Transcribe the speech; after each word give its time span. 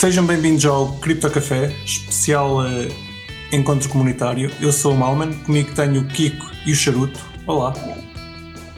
Sejam 0.00 0.24
bem-vindos 0.24 0.64
ao 0.64 0.94
Cripto 0.94 1.28
Café, 1.28 1.76
especial 1.84 2.60
uh, 2.60 2.88
encontro 3.52 3.86
comunitário. 3.90 4.50
Eu 4.58 4.72
sou 4.72 4.94
o 4.94 4.96
Malman, 4.96 5.30
comigo 5.40 5.74
tenho 5.74 6.00
o 6.00 6.06
Kiko 6.06 6.50
e 6.64 6.72
o 6.72 6.74
Charuto. 6.74 7.20
Olá. 7.46 7.74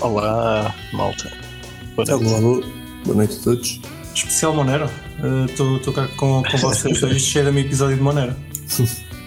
Olá, 0.00 0.74
malta. 0.92 1.30
Boa 1.94 2.18
noite. 2.18 2.26
Olá, 2.26 2.66
boa 3.04 3.16
noite 3.16 3.38
a 3.38 3.44
todos. 3.44 3.80
Especial 4.12 4.52
Monero. 4.52 4.90
Estou 5.48 5.76
uh, 5.76 5.92
cá 5.92 6.08
com, 6.16 6.42
com 6.42 6.58
vocês 6.58 7.00
hoje, 7.04 7.20
cheira-me 7.20 7.60
episódio 7.60 7.98
de 7.98 8.02
Monero. 8.02 8.34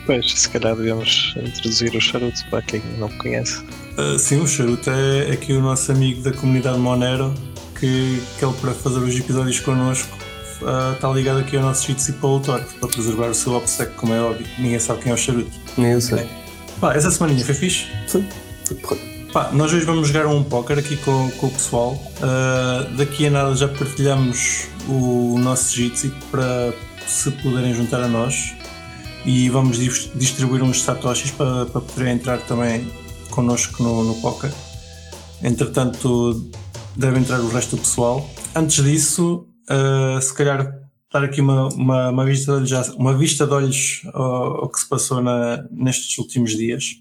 Pois, 0.05 0.29
se 0.33 0.49
calhar 0.49 0.75
devemos 0.75 1.33
introduzir 1.37 1.95
o 1.95 2.01
Charuto 2.01 2.45
para 2.49 2.61
quem 2.61 2.81
não 2.97 3.07
conhece. 3.19 3.63
Uh, 3.97 4.19
sim, 4.19 4.41
o 4.41 4.47
Charuto 4.47 4.89
é 4.89 5.31
aqui 5.31 5.53
o 5.53 5.61
nosso 5.61 5.93
amigo 5.93 6.21
da 6.21 6.33
comunidade 6.33 6.77
Monero 6.77 7.33
que, 7.79 8.21
que 8.37 8.43
ele 8.43 8.53
para 8.59 8.73
fazer 8.73 8.99
os 8.99 9.17
episódios 9.17 9.61
connosco 9.61 10.24
uh, 10.61 10.93
está 10.93 11.09
ligado 11.09 11.39
aqui 11.39 11.57
ao 11.57 11.63
nosso 11.63 11.87
Jitsi 11.87 12.13
para 12.13 12.27
o 12.27 12.33
autor, 12.33 12.61
para 12.79 12.89
preservar 12.89 13.27
o 13.29 13.33
seu 13.33 13.53
OPSEC, 13.53 13.93
como 13.95 14.13
é 14.13 14.21
óbvio. 14.21 14.45
Ninguém 14.57 14.79
sabe 14.79 15.01
quem 15.01 15.11
é 15.11 15.15
o 15.15 15.17
Charuto. 15.17 15.51
Nem 15.77 15.91
eu 15.91 16.01
sei. 16.01 16.19
É. 16.19 16.27
Pá, 16.79 16.93
essa 16.93 17.09
semaninha 17.11 17.43
foi 17.43 17.55
fixe? 17.55 17.87
Foi 18.07 18.25
Pá, 19.31 19.51
nós 19.51 19.73
hoje 19.73 19.85
vamos 19.85 20.07
jogar 20.07 20.27
um 20.27 20.43
póquer 20.43 20.79
aqui 20.79 20.95
com, 20.97 21.29
com 21.31 21.47
o 21.47 21.51
pessoal. 21.51 21.91
Uh, 21.91 22.95
daqui 22.95 23.27
a 23.27 23.29
nada 23.29 23.53
já 23.55 23.67
partilhamos 23.67 24.67
o 24.87 25.37
nosso 25.39 25.75
Jitsi 25.75 26.13
para 26.31 26.73
se 27.05 27.31
puderem 27.31 27.73
juntar 27.73 28.01
a 28.01 28.07
nós 28.07 28.53
e 29.25 29.49
vamos 29.49 29.77
distribuir 30.15 30.63
uns 30.63 30.81
satoshis 30.83 31.31
para, 31.31 31.65
para 31.65 31.81
poderem 31.81 32.13
entrar 32.13 32.37
também 32.39 32.89
connosco 33.29 33.83
no, 33.83 34.03
no 34.03 34.15
póquer. 34.21 34.53
Entretanto, 35.43 36.49
deve 36.95 37.19
entrar 37.19 37.39
o 37.39 37.49
resto 37.49 37.75
do 37.75 37.81
pessoal. 37.81 38.29
Antes 38.55 38.83
disso, 38.83 39.45
uh, 39.69 40.21
se 40.21 40.33
calhar 40.33 40.81
dar 41.11 41.23
aqui 41.23 41.39
uma, 41.39 41.69
uma, 41.69 42.09
uma, 42.09 42.25
vista 42.25 42.59
de 42.59 42.73
olhos, 42.73 42.89
uma 42.89 43.17
vista 43.17 43.47
de 43.47 43.53
olhos 43.53 44.01
ao, 44.13 44.63
ao 44.63 44.69
que 44.69 44.79
se 44.79 44.89
passou 44.89 45.21
na, 45.21 45.65
nestes 45.71 46.17
últimos 46.17 46.51
dias. 46.51 46.95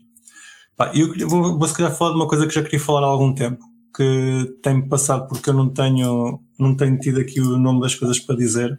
Pá, 0.77 0.93
eu 0.95 1.29
vou, 1.29 1.59
vou 1.59 1.69
se 1.69 1.75
calhar 1.75 1.95
falar 1.95 2.11
de 2.11 2.17
uma 2.17 2.29
coisa 2.29 2.47
que 2.47 2.55
já 2.55 2.63
queria 2.63 2.81
falar 2.81 3.03
há 3.03 3.11
algum 3.11 3.33
tempo, 3.35 3.65
que 3.97 4.57
tem-me 4.63 4.89
passado 4.89 5.29
porque 5.29 5.51
eu 5.51 5.55
não 5.55 5.69
tenho, 5.69 6.41
não 6.59 6.77
tenho 6.77 6.99
tido 6.99 7.21
aqui 7.21 7.41
o 7.41 7.59
nome 7.59 7.81
das 7.81 7.95
coisas 7.95 8.19
para 8.19 8.37
dizer, 8.37 8.79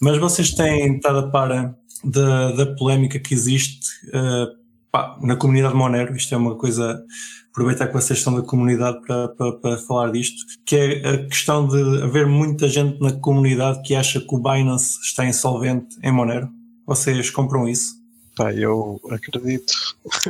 mas 0.00 0.18
vocês 0.18 0.52
têm 0.52 0.96
estado 0.96 1.18
a 1.18 1.30
par 1.30 1.74
da, 2.04 2.52
da 2.52 2.66
polémica 2.74 3.18
que 3.18 3.34
existe 3.34 3.86
uh, 4.08 4.59
pá, 4.90 5.18
na 5.20 5.36
comunidade 5.36 5.74
Monero, 5.74 6.14
isto 6.16 6.34
é 6.34 6.38
uma 6.38 6.56
coisa 6.56 7.02
aproveitar 7.50 7.88
que 7.88 7.94
vocês 7.94 8.18
estão 8.18 8.34
da 8.34 8.42
comunidade 8.42 9.00
para, 9.02 9.28
para, 9.28 9.52
para, 9.52 9.78
falar 9.78 10.12
disto, 10.12 10.46
que 10.64 10.76
é 10.76 11.08
a 11.08 11.26
questão 11.26 11.66
de 11.66 12.02
haver 12.02 12.26
muita 12.26 12.68
gente 12.68 13.00
na 13.00 13.12
comunidade 13.12 13.82
que 13.82 13.94
acha 13.94 14.20
que 14.20 14.34
o 14.34 14.38
Binance 14.38 15.00
está 15.02 15.26
insolvente 15.26 15.96
em 16.02 16.12
Monero. 16.12 16.48
Vocês 16.86 17.30
compram 17.30 17.68
isso? 17.68 17.94
Pá, 18.36 18.52
eu 18.52 19.00
acredito. 19.10 19.72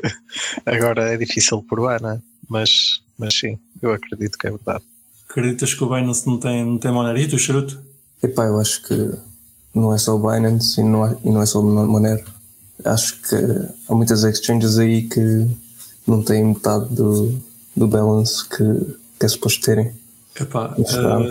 Agora 0.65 1.13
é 1.13 1.17
difícil 1.17 1.63
provar, 1.63 2.01
né? 2.01 2.21
mas, 2.51 3.01
mas 3.17 3.39
sim, 3.39 3.57
eu 3.81 3.93
acredito 3.93 4.37
que 4.37 4.49
é 4.49 4.51
verdade. 4.51 4.85
Acreditas 5.29 5.73
que 5.73 5.85
o 5.85 5.89
Binance 5.89 6.27
não 6.27 6.37
tem, 6.37 6.65
não 6.65 6.77
tem 6.77 6.91
Monero? 6.91 7.17
E 7.17 7.29
tu, 7.29 7.39
Charuto? 7.39 7.81
Epá, 8.21 8.47
eu 8.47 8.59
acho 8.59 8.83
que 8.83 9.13
não 9.73 9.95
é 9.95 9.99
só 9.99 10.17
o 10.17 10.19
Binance 10.19 10.81
e 10.81 10.85
não 10.85 11.07
é, 11.07 11.17
e 11.25 11.31
não 11.31 11.41
é 11.41 11.47
só 11.47 11.61
o 11.61 11.87
Monero. 11.87 12.25
Acho 12.85 13.21
que 13.23 13.37
há 13.89 13.95
muitas 13.95 14.25
exchanges 14.25 14.79
aí 14.79 15.09
que 15.09 15.49
não 16.07 16.23
têm 16.23 16.45
metade 16.45 16.95
do, 16.95 17.39
do 17.77 17.87
balance 17.87 18.49
que, 18.49 18.97
que 19.19 19.27
é 19.27 19.29
suposto 19.29 19.65
terem. 19.65 19.93
Epá, 20.39 20.75
uh... 20.79 21.31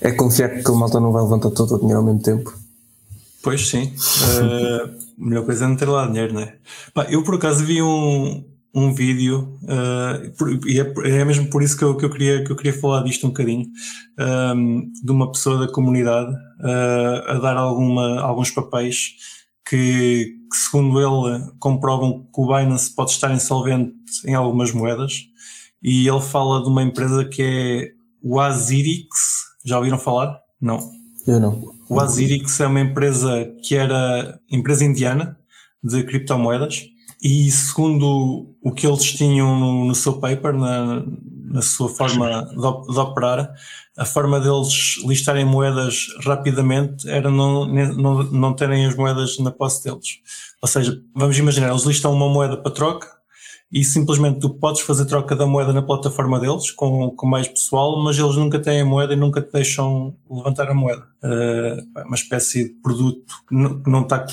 É 0.00 0.12
confiar 0.12 0.50
que 0.50 0.60
aquele 0.60 0.78
malta 0.78 1.00
não 1.00 1.12
vai 1.12 1.22
levantar 1.22 1.50
todo 1.50 1.74
o 1.74 1.78
dinheiro 1.78 1.98
ao 1.98 2.04
mesmo 2.04 2.22
tempo. 2.22 2.54
Pois 3.42 3.68
sim. 3.68 3.92
Uh, 3.94 4.84
a 4.84 4.90
melhor 5.18 5.44
coisa 5.44 5.64
é 5.64 5.68
não 5.68 5.76
ter 5.76 5.88
lá 5.88 6.06
dinheiro, 6.06 6.34
não 6.34 6.42
é? 6.42 6.54
Pá, 6.94 7.06
eu 7.08 7.22
por 7.24 7.34
acaso 7.34 7.64
vi 7.64 7.82
um, 7.82 8.44
um 8.74 8.94
vídeo, 8.94 9.58
uh, 9.62 10.30
por, 10.36 10.50
e 10.66 10.80
é, 10.80 10.92
é, 11.04 11.24
mesmo 11.24 11.48
por 11.50 11.62
isso 11.62 11.76
que 11.76 11.84
eu, 11.84 11.96
que 11.96 12.04
eu, 12.04 12.10
queria, 12.10 12.44
que 12.44 12.52
eu 12.52 12.56
queria 12.56 12.72
falar 12.72 13.02
disto 13.02 13.26
um 13.26 13.30
bocadinho, 13.30 13.66
um, 14.54 14.90
de 15.02 15.10
uma 15.10 15.30
pessoa 15.32 15.66
da 15.66 15.72
comunidade 15.72 16.30
uh, 16.32 17.30
a 17.30 17.34
dar 17.34 17.56
alguma, 17.56 18.20
alguns 18.20 18.50
papéis 18.50 19.16
que, 19.68 20.36
que, 20.50 20.56
segundo 20.56 20.98
ele, 21.00 21.44
comprovam 21.58 22.26
que 22.32 22.40
o 22.40 22.46
Binance 22.46 22.94
pode 22.94 23.10
estar 23.10 23.32
insolvente 23.32 23.92
em 24.24 24.34
algumas 24.34 24.72
moedas. 24.72 25.26
E 25.82 26.08
ele 26.08 26.20
fala 26.20 26.62
de 26.62 26.68
uma 26.68 26.82
empresa 26.82 27.24
que 27.24 27.42
é 27.42 27.92
o 28.22 28.40
Azirix. 28.40 29.44
Já 29.64 29.78
ouviram 29.78 29.98
falar? 29.98 30.40
Não. 30.60 30.78
Eu 31.26 31.38
não. 31.38 31.74
O 31.88 32.00
Azirix 32.00 32.58
é 32.60 32.66
uma 32.66 32.80
empresa 32.80 33.52
que 33.62 33.74
era 33.74 34.40
empresa 34.50 34.84
indiana 34.84 35.38
de 35.82 36.02
criptomoedas. 36.02 36.86
E 37.22 37.50
segundo 37.50 38.54
o 38.62 38.72
que 38.72 38.86
eles 38.86 39.12
tinham 39.12 39.58
no, 39.58 39.84
no 39.84 39.94
seu 39.94 40.14
paper, 40.14 40.54
na, 40.54 41.04
na 41.50 41.62
sua 41.62 41.88
forma 41.88 42.44
de, 42.44 42.56
de, 42.56 42.98
operar, 42.98 43.52
a 43.96 44.04
forma 44.04 44.38
deles 44.40 45.02
listarem 45.04 45.44
moedas 45.44 46.08
rapidamente 46.24 47.08
era 47.08 47.30
não, 47.30 47.66
não, 47.66 48.22
não 48.24 48.54
terem 48.54 48.86
as 48.86 48.94
moedas 48.94 49.38
na 49.38 49.50
posse 49.50 49.84
deles. 49.84 50.20
Ou 50.60 50.68
seja, 50.68 51.00
vamos 51.14 51.38
imaginar, 51.38 51.70
eles 51.70 51.84
listam 51.84 52.12
uma 52.12 52.28
moeda 52.28 52.56
para 52.56 52.70
troca 52.70 53.18
e 53.70 53.84
simplesmente 53.84 54.40
tu 54.40 54.50
podes 54.50 54.80
fazer 54.80 55.04
troca 55.04 55.36
da 55.36 55.46
moeda 55.46 55.72
na 55.72 55.82
plataforma 55.82 56.40
deles 56.40 56.70
com, 56.70 57.10
com 57.10 57.26
mais 57.26 57.46
pessoal, 57.46 58.02
mas 58.02 58.18
eles 58.18 58.36
nunca 58.36 58.58
têm 58.58 58.80
a 58.80 58.84
moeda 58.84 59.12
e 59.12 59.16
nunca 59.16 59.42
te 59.42 59.52
deixam 59.52 60.16
levantar 60.30 60.70
a 60.70 60.74
moeda. 60.74 61.06
Uh, 61.22 62.02
uma 62.06 62.16
espécie 62.16 62.64
de 62.64 62.74
produto 62.80 63.26
que 63.46 63.54
não, 63.54 63.82
que 63.82 63.90
não 63.90 64.02
está 64.02 64.26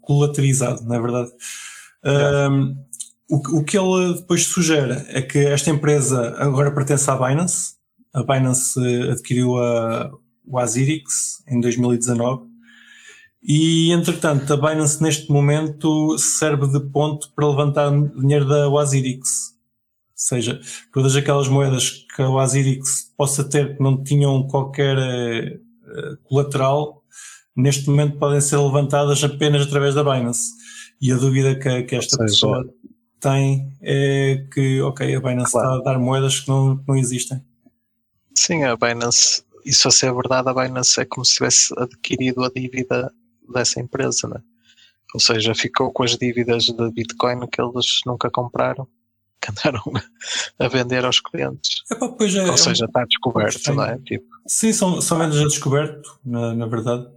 colaterizado, 0.00 0.82
não 0.84 0.94
é 0.94 1.00
verdade? 1.00 1.30
Uh, 2.02 2.76
o, 3.28 3.58
o 3.58 3.64
que 3.64 3.76
ele 3.76 4.14
depois 4.14 4.44
sugere 4.44 5.04
é 5.08 5.20
que 5.20 5.38
esta 5.38 5.70
empresa 5.70 6.34
agora 6.38 6.72
pertence 6.72 7.10
à 7.10 7.16
Binance. 7.16 7.74
A 8.14 8.22
Binance 8.22 8.78
adquiriu 9.10 9.56
a, 9.58 10.10
o 10.46 10.58
Azirix 10.58 11.42
em 11.48 11.60
2019. 11.60 12.46
E, 13.42 13.92
entretanto, 13.92 14.52
a 14.52 14.56
Binance 14.56 15.02
neste 15.02 15.30
momento 15.30 16.16
serve 16.18 16.66
de 16.68 16.80
ponto 16.90 17.32
para 17.34 17.48
levantar 17.48 17.90
dinheiro 17.90 18.46
da 18.46 18.66
Azirix. 18.80 19.50
Ou 19.50 20.12
seja, 20.14 20.60
todas 20.92 21.14
aquelas 21.14 21.48
moedas 21.48 22.06
que 22.14 22.22
a 22.22 22.28
Azirix 22.40 23.12
possa 23.16 23.44
ter 23.44 23.76
que 23.76 23.82
não 23.82 24.02
tinham 24.02 24.46
qualquer 24.46 24.96
uh, 24.96 26.16
colateral, 26.24 27.02
neste 27.56 27.88
momento 27.88 28.18
podem 28.18 28.40
ser 28.40 28.56
levantadas 28.56 29.22
apenas 29.22 29.66
através 29.66 29.94
da 29.94 30.02
Binance. 30.02 30.52
E 31.00 31.12
a 31.12 31.16
dúvida 31.16 31.54
que, 31.54 31.82
que 31.82 31.96
esta 31.96 32.16
seja, 32.16 32.24
pessoa 32.24 32.64
tem 33.26 33.76
é 33.82 34.46
que, 34.52 34.80
ok, 34.82 35.16
a 35.16 35.20
Binance 35.20 35.50
claro. 35.50 35.78
está 35.78 35.90
a 35.90 35.92
dar 35.92 35.98
moedas 35.98 36.40
que 36.40 36.48
não, 36.48 36.80
não 36.86 36.96
existem. 36.96 37.44
Sim, 38.34 38.62
a 38.62 38.76
Binance, 38.76 39.42
isso 39.64 39.88
a 39.88 39.90
ser 39.90 40.14
verdade, 40.14 40.48
a 40.48 40.54
Binance 40.54 41.00
é 41.00 41.04
como 41.04 41.24
se 41.24 41.34
tivesse 41.34 41.74
adquirido 41.76 42.44
a 42.44 42.50
dívida 42.54 43.12
dessa 43.52 43.80
empresa, 43.80 44.28
né? 44.28 44.40
Ou 45.12 45.20
seja, 45.20 45.54
ficou 45.54 45.92
com 45.92 46.04
as 46.04 46.16
dívidas 46.16 46.64
de 46.64 46.92
Bitcoin 46.92 47.46
que 47.48 47.60
eles 47.60 48.00
nunca 48.06 48.30
compraram, 48.30 48.86
que 49.42 49.50
andaram 49.50 49.82
a 50.58 50.68
vender 50.68 51.04
aos 51.04 51.20
clientes. 51.20 51.82
Epá, 51.90 52.06
é, 52.06 52.50
Ou 52.50 52.56
seja, 52.56 52.84
é 52.84 52.86
um, 52.86 52.88
está 52.88 53.04
descoberto, 53.04 53.74
não 53.74 53.84
é? 53.84 53.98
Tipo. 53.98 54.26
Sim, 54.46 54.72
são, 54.72 55.00
são 55.00 55.18
vendas 55.18 55.40
a 55.40 55.44
descoberto, 55.44 56.20
na, 56.24 56.54
na 56.54 56.66
verdade. 56.66 57.08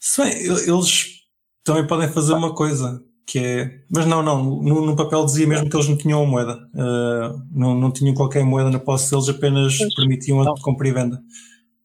Se 0.00 0.22
bem, 0.22 0.32
eles 0.32 1.24
também 1.62 1.86
podem 1.86 2.08
fazer 2.10 2.32
uma 2.32 2.54
coisa, 2.54 3.02
que 3.26 3.38
é. 3.38 3.80
Mas 3.90 4.06
não, 4.06 4.22
não, 4.22 4.42
no, 4.62 4.86
no, 4.86 4.96
papel 4.96 5.24
dizia 5.24 5.46
mesmo 5.46 5.68
que 5.68 5.76
eles 5.76 5.88
não 5.88 5.96
tinham 5.96 6.22
a 6.22 6.26
moeda. 6.26 6.68
Uh, 6.74 7.42
não, 7.50 7.74
não 7.74 7.90
tinham 7.90 8.14
qualquer 8.14 8.44
moeda 8.44 8.70
na 8.70 8.78
posse 8.78 9.10
deles, 9.10 9.28
apenas 9.28 9.76
pois, 9.76 9.94
permitiam 9.94 10.40
a 10.40 10.60
compra 10.60 10.88
e 10.88 10.92
venda. 10.92 11.22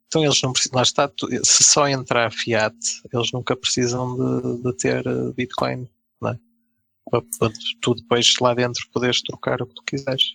Então 0.08 0.24
eles 0.24 0.42
não 0.42 0.52
precisam, 0.52 0.75
lá 0.75 0.81
está, 0.81 1.12
se 1.44 1.64
só 1.64 1.88
entrar 1.88 2.31
fiat, 2.31 2.75
eles 3.14 3.31
nunca 3.31 3.56
precisam 3.56 4.16
de, 4.18 4.64
de 4.64 4.74
ter 4.75 5.06
eh, 5.06 5.34
Bitcoin, 5.38 5.88
não 6.19 6.31
é? 6.31 6.40
Para, 7.12 7.22
para 7.38 7.54
tu 7.80 7.94
depois 7.94 8.34
lá 8.42 8.56
dentro 8.56 8.81
poderes 8.92 9.22
trocar 9.22 9.62
o 9.62 9.68
que 9.68 9.75
tu 9.75 9.84
quiseres. 9.84 10.34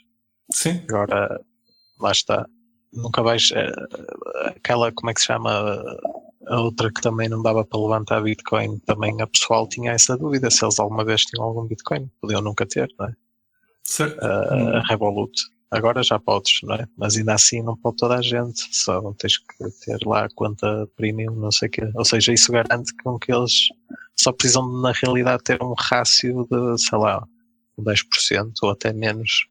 Sim. 0.52 0.80
Agora, 0.88 1.40
lá 2.00 2.12
está, 2.12 2.46
nunca 2.92 3.20
vais, 3.20 3.50
eh, 3.52 3.72
aquela, 4.46 4.92
como 4.92 5.10
é 5.10 5.14
que 5.14 5.20
se 5.20 5.26
chama, 5.26 5.74
outra 6.48 6.92
que 6.92 7.00
também 7.00 7.28
não 7.28 7.42
dava 7.42 7.64
para 7.64 7.80
levantar 7.80 8.22
Bitcoin, 8.22 8.78
também 8.80 9.20
a 9.20 9.26
pessoal 9.26 9.68
tinha 9.68 9.92
essa 9.92 10.16
dúvida 10.16 10.50
se 10.50 10.64
eles 10.64 10.78
alguma 10.78 11.04
vez 11.04 11.22
tinham 11.22 11.44
algum 11.44 11.66
Bitcoin. 11.66 12.10
Podiam 12.20 12.40
nunca 12.40 12.66
ter, 12.66 12.88
não 12.98 13.06
é? 13.06 13.14
Certo. 13.82 14.22
A, 14.22 14.78
a 14.78 14.82
Revolut. 14.88 15.32
Agora 15.70 16.02
já 16.02 16.18
podes, 16.18 16.60
não 16.62 16.76
é? 16.76 16.86
Mas 16.96 17.16
ainda 17.16 17.34
assim 17.34 17.62
não 17.62 17.76
pode 17.76 17.96
toda 17.96 18.16
a 18.16 18.22
gente. 18.22 18.62
Só 18.70 19.12
tens 19.14 19.38
que 19.38 19.70
ter 19.84 19.98
lá 20.06 20.26
a 20.26 20.28
conta 20.34 20.88
premium, 20.96 21.34
não 21.34 21.50
sei 21.50 21.68
o 21.68 21.70
quê. 21.70 21.90
Ou 21.94 22.04
seja, 22.04 22.32
isso 22.32 22.52
garante 22.52 22.94
com 23.02 23.18
que 23.18 23.32
eles 23.32 23.68
só 24.16 24.32
precisam, 24.32 24.80
na 24.80 24.92
realidade, 24.92 25.42
ter 25.42 25.62
um 25.62 25.74
rácio 25.76 26.46
de, 26.50 26.78
sei 26.78 26.98
lá, 26.98 27.26
10% 27.78 28.52
ou 28.62 28.70
até 28.70 28.92
menos 28.92 29.46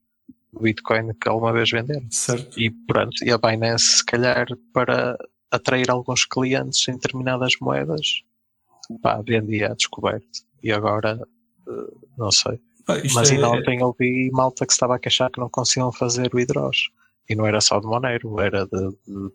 Bitcoin 0.61 1.13
que 1.19 1.27
alguma 1.27 1.51
vez 1.51 1.69
venderam. 1.69 2.05
Certo. 2.09 2.59
E 2.59 2.71
pronto, 2.87 3.23
e 3.23 3.31
a 3.31 3.37
Binance, 3.37 3.97
se 3.97 4.05
calhar, 4.05 4.47
para 4.73 5.17
atrair 5.53 5.89
alguns 5.91 6.25
clientes 6.25 6.87
em 6.87 6.93
determinadas 6.93 7.53
moedas, 7.61 8.23
pá, 9.01 9.21
vendia 9.21 9.71
a 9.71 9.75
descoberto. 9.75 10.25
E 10.61 10.71
agora, 10.71 11.19
uh, 11.67 12.07
não 12.17 12.31
sei. 12.31 12.59
Isto 13.03 13.15
Mas 13.15 13.31
é- 13.31 13.35
ainda 13.35 13.49
ontem 13.49 13.81
ouvi 13.83 14.29
malta 14.31 14.65
que 14.65 14.73
estava 14.73 14.95
a 14.95 14.99
queixar 14.99 15.29
que 15.31 15.39
não 15.39 15.49
conseguiam 15.49 15.91
fazer 15.91 16.33
o 16.33 16.39
hidrós. 16.39 16.77
E 17.29 17.35
não 17.35 17.45
era 17.45 17.61
só 17.61 17.79
de 17.79 17.85
Monero, 17.87 18.39
era 18.41 18.65
de, 18.65 18.89
de, 19.07 19.31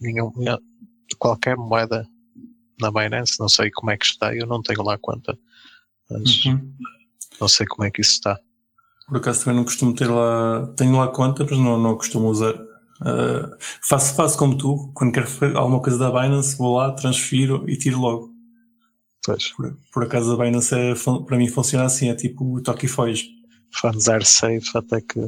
nenhum- 0.00 0.30
de 0.30 1.16
qualquer 1.18 1.56
moeda 1.56 2.06
na 2.80 2.90
Binance. 2.92 3.40
Não 3.40 3.48
sei 3.48 3.70
como 3.72 3.90
é 3.90 3.96
que 3.96 4.04
está, 4.06 4.34
eu 4.36 4.46
não 4.46 4.62
tenho 4.62 4.82
lá 4.84 4.96
conta. 4.98 5.36
Mas 6.10 6.44
Uhum. 6.44 6.72
não 7.40 7.48
sei 7.48 7.66
como 7.66 7.84
é 7.86 7.90
que 7.90 8.00
isso 8.00 8.12
está. 8.12 8.38
Por 9.08 9.16
acaso 9.16 9.40
também 9.44 9.56
não 9.56 9.64
costumo 9.64 9.94
ter 9.94 10.06
lá. 10.08 10.66
Tenho 10.76 10.96
lá 10.96 11.08
conta, 11.08 11.42
mas 11.44 11.58
não, 11.58 11.78
não 11.78 11.96
costumo 11.96 12.28
usar. 12.28 12.54
Uh, 13.00 13.54
faço, 13.88 14.14
faço 14.14 14.36
como 14.38 14.56
tu, 14.56 14.90
quando 14.94 15.12
quero 15.12 15.26
fazer 15.26 15.56
alguma 15.56 15.80
coisa 15.80 15.98
da 15.98 16.10
Binance, 16.10 16.56
vou 16.58 16.76
lá, 16.76 16.92
transfiro 16.92 17.64
e 17.68 17.76
tiro 17.76 18.00
logo. 18.00 18.30
Pois, 19.24 19.52
Por, 19.52 19.76
por 19.92 20.02
acaso 20.04 20.32
a 20.32 20.44
Binance 20.44 20.74
é, 20.74 20.94
para 21.26 21.36
mim 21.36 21.48
funciona 21.48 21.84
assim, 21.84 22.08
é 22.08 22.14
tipo 22.14 22.56
o 22.56 22.62
toque 22.62 22.86
e 22.86 22.88
foge. 22.88 23.28
funds 23.80 24.08
are 24.08 24.24
safe 24.24 24.70
até 24.74 25.00
que 25.00 25.20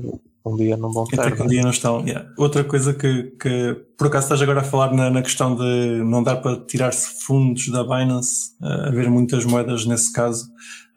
um 0.44 0.56
dia 0.56 0.76
não 0.76 0.90
vão 0.90 1.04
Até 1.12 1.24
ter. 1.24 1.36
que 1.36 1.42
um 1.42 1.44
não 1.44 1.44
é? 1.46 1.48
dia 1.48 1.62
não 1.62 1.70
estão. 1.70 2.00
yeah. 2.06 2.26
Outra 2.38 2.64
coisa 2.64 2.94
que, 2.94 3.24
que 3.38 3.74
por 3.98 4.06
acaso 4.06 4.24
estás 4.26 4.40
agora 4.42 4.60
a 4.60 4.64
falar 4.64 4.92
na, 4.94 5.10
na 5.10 5.22
questão 5.22 5.54
de 5.54 6.02
não 6.04 6.22
dar 6.22 6.36
para 6.36 6.58
tirar-se 6.64 7.22
fundos 7.24 7.68
da 7.68 7.84
Binance, 7.84 8.52
uh, 8.62 8.88
haver 8.88 9.10
muitas 9.10 9.44
moedas 9.44 9.84
nesse 9.84 10.10
caso. 10.12 10.46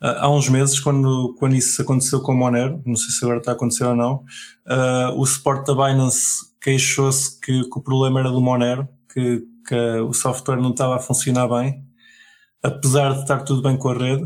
Uh, 0.02 0.16
há 0.20 0.30
uns 0.30 0.48
meses, 0.48 0.80
quando, 0.80 1.36
quando 1.38 1.56
isso 1.56 1.82
aconteceu 1.82 2.22
com 2.22 2.32
o 2.32 2.38
Monero, 2.38 2.82
não 2.86 2.96
sei 2.96 3.10
se 3.12 3.24
agora 3.26 3.40
está 3.40 3.52
a 3.52 3.56
acontecer 3.56 3.84
ou 3.86 3.96
não, 3.96 4.24
uh, 4.68 5.18
o 5.20 5.26
suporte 5.26 5.68
da 5.68 5.74
Binance 5.88 6.53
queixou-se 6.64 7.40
que, 7.42 7.64
que 7.70 7.78
o 7.80 7.82
problema 7.82 8.20
era 8.22 8.32
do 8.32 8.42
Monero, 8.42 8.88
que, 9.14 9.44
que 9.68 9.76
o 10.00 10.14
software 10.14 10.58
não 10.62 10.72
estava 10.72 10.96
a 10.96 11.00
funcionar 11.00 11.48
bem, 11.48 11.84
apesar 12.62 13.14
de 13.14 13.22
estar 13.22 13.44
tudo 13.44 13.62
bem 13.62 13.78
com 13.78 13.90
a 13.90 13.94
rede 13.98 14.26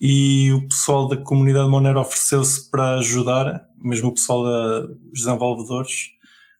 e 0.00 0.52
o 0.52 0.68
pessoal 0.68 1.08
da 1.08 1.16
comunidade 1.16 1.68
Monero 1.68 2.00
ofereceu-se 2.00 2.70
para 2.70 2.98
ajudar, 2.98 3.66
mesmo 3.76 4.08
o 4.08 4.14
pessoal 4.14 4.42
dos 4.44 4.96
desenvolvedores, 5.12 6.10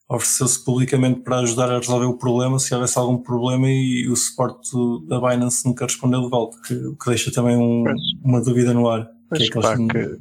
ofereceu-se 0.09 0.63
publicamente 0.65 1.21
para 1.21 1.39
ajudar 1.41 1.71
a 1.71 1.79
resolver 1.79 2.07
o 2.07 2.19
problema 2.19 2.59
se 2.59 2.75
houvesse 2.75 2.99
algum 2.99 3.17
problema 3.19 3.69
e 3.69 4.09
o 4.09 4.17
suporte 4.17 4.71
da 5.09 5.19
Binance 5.21 5.65
nunca 5.67 5.85
respondeu 5.87 6.23
de 6.23 6.29
volta, 6.31 6.57
que, 6.67 6.75
o 6.75 6.97
que 6.97 7.07
deixa 7.09 7.33
também 7.33 7.57
um- 7.57 7.85
uma 8.23 8.41
dúvida 8.43 8.75
no 8.75 8.89
ar. 8.89 9.09
Mas 9.31 9.39
que 9.39 9.45
é 9.47 9.51
que 9.51 9.59
eles- 9.59 9.69
que, 9.93 10.19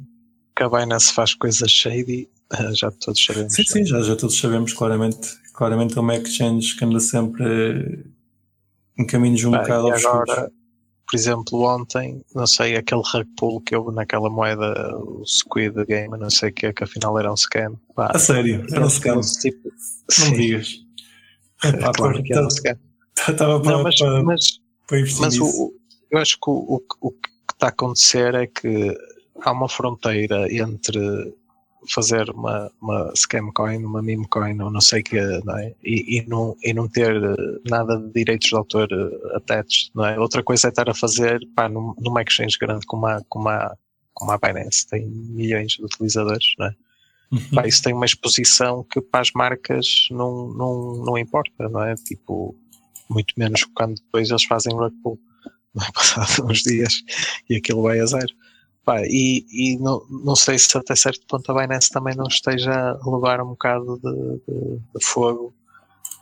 que 0.56 0.62
a 0.62 0.68
Binance 0.68 1.12
faz 1.12 1.34
coisas 1.34 1.70
shady, 1.70 2.28
já 2.74 2.90
todos 2.90 3.24
sabemos. 3.24 3.54
Sim, 3.54 3.62
sim, 3.64 3.84
já, 3.86 4.00
já 4.02 4.16
todos 4.16 4.38
sabemos 4.38 4.72
claramente. 4.72 5.28
Claramente 5.52 5.96
é 5.96 6.00
uma 6.00 6.16
exchange 6.16 6.76
que 6.76 6.84
anda 6.84 6.98
sempre 7.00 8.04
em 8.98 9.06
caminhos 9.06 9.44
um 9.44 9.52
Pá, 9.52 9.58
bocado 9.62 9.86
obscuros. 9.88 10.30
agora, 10.30 10.52
por 11.08 11.16
exemplo, 11.16 11.60
ontem, 11.62 12.24
não 12.34 12.46
sei, 12.46 12.76
aquele 12.76 13.02
rug 13.04 13.26
pull 13.36 13.60
que 13.60 13.76
houve 13.76 13.94
naquela 13.94 14.28
moeda, 14.30 14.96
o 14.98 15.22
Squid 15.26 15.84
Game, 15.86 16.16
não 16.18 16.30
sei 16.30 16.50
o 16.50 16.52
que, 16.52 16.72
que 16.72 16.84
afinal 16.84 17.18
era 17.18 17.32
um 17.32 17.36
scam. 17.36 17.76
Pá, 17.94 18.10
A 18.14 18.18
sério, 18.18 18.64
era 18.70 18.84
um 18.84 18.88
scam. 18.90 19.20
tipo, 19.40 19.70
Não 20.18 20.30
me 20.30 20.36
digas. 20.38 20.80
é 21.64 21.68
Epá, 21.68 21.92
claro 21.92 22.22
que 22.22 22.32
era 22.32 22.46
um 22.46 22.50
scam. 22.50 22.78
Estava 23.28 23.60
para, 23.60 23.72
Não, 23.72 23.82
mas, 23.84 23.96
para, 23.98 24.22
mas, 24.24 24.60
para 24.88 24.98
mas 25.20 25.38
o- 25.38 25.72
eu 26.10 26.18
acho 26.18 26.34
que 26.40 26.50
o, 26.50 26.52
o, 26.76 26.82
o 27.00 27.10
que 27.12 27.28
está 27.52 27.66
a 27.66 27.70
acontecer 27.70 28.34
é 28.34 28.46
que 28.46 28.96
há 29.42 29.52
uma 29.52 29.68
fronteira 29.68 30.52
entre 30.52 30.98
fazer 31.92 32.30
uma, 32.30 32.70
uma 32.80 33.12
scam 33.14 33.50
coin, 33.52 33.84
uma 33.84 34.02
meme 34.02 34.26
coin, 34.28 34.60
ou 34.60 34.70
não 34.70 34.80
sei 34.80 35.00
o 35.00 35.04
que, 35.04 35.20
não 35.44 35.56
é? 35.58 35.74
E, 35.84 36.18
e, 36.18 36.26
não, 36.26 36.56
e 36.62 36.72
não 36.72 36.88
ter 36.88 37.14
eh, 37.16 37.36
nada 37.68 37.98
de 37.98 38.12
direitos 38.12 38.48
de 38.48 38.56
autor 38.56 38.88
eh, 38.92 39.36
attached, 39.36 39.90
não 39.94 40.04
é? 40.04 40.18
Outra 40.18 40.42
coisa 40.42 40.68
é 40.68 40.70
estar 40.70 40.88
a 40.88 40.94
fazer 40.94 41.40
pá, 41.54 41.68
num- 41.68 41.94
numa 41.98 42.22
exchange 42.22 42.56
grande 42.58 42.86
como 42.86 43.06
a, 43.06 43.20
como 43.28 43.48
a, 43.48 43.74
como 44.12 44.30
a 44.30 44.38
Binance, 44.38 44.86
tem 44.88 45.06
milhões 45.06 45.72
de 45.72 45.84
utilizadores, 45.84 46.54
não 46.58 46.66
é? 46.66 46.74
Uhum. 47.32 47.40
Pá, 47.54 47.66
isso 47.66 47.82
tem 47.82 47.92
uma 47.92 48.06
exposição 48.06 48.84
que 48.84 49.00
para 49.00 49.20
as 49.20 49.30
marcas 49.32 50.06
não, 50.10 50.48
não, 50.54 51.04
não 51.04 51.18
importa, 51.18 51.68
não 51.68 51.82
é? 51.82 51.94
Tipo, 51.96 52.56
muito 53.08 53.34
menos 53.36 53.64
quando 53.74 53.96
depois 53.96 54.30
eles 54.30 54.44
fazem 54.44 54.72
rug 54.72 54.94
pull, 55.02 55.18
não 55.74 55.84
é? 55.84 55.88
Passado 55.92 56.46
uns 56.48 56.62
dias 56.62 57.02
e 57.48 57.56
aquilo 57.56 57.82
vai 57.82 58.00
a 58.00 58.06
zero. 58.06 58.32
Pá, 58.84 59.00
e 59.06 59.46
e 59.50 59.78
não, 59.78 60.04
não 60.10 60.36
sei 60.36 60.58
se 60.58 60.76
até 60.76 60.94
certo 60.94 61.26
ponto 61.26 61.50
a 61.50 61.54
Binance 61.60 61.88
também 61.90 62.14
não 62.14 62.26
esteja 62.26 62.72
a 63.00 63.10
levar 63.10 63.40
um 63.40 63.48
bocado 63.50 63.98
de, 63.98 64.12
de- 64.46 64.78
de 64.98 65.04
fogo 65.04 65.54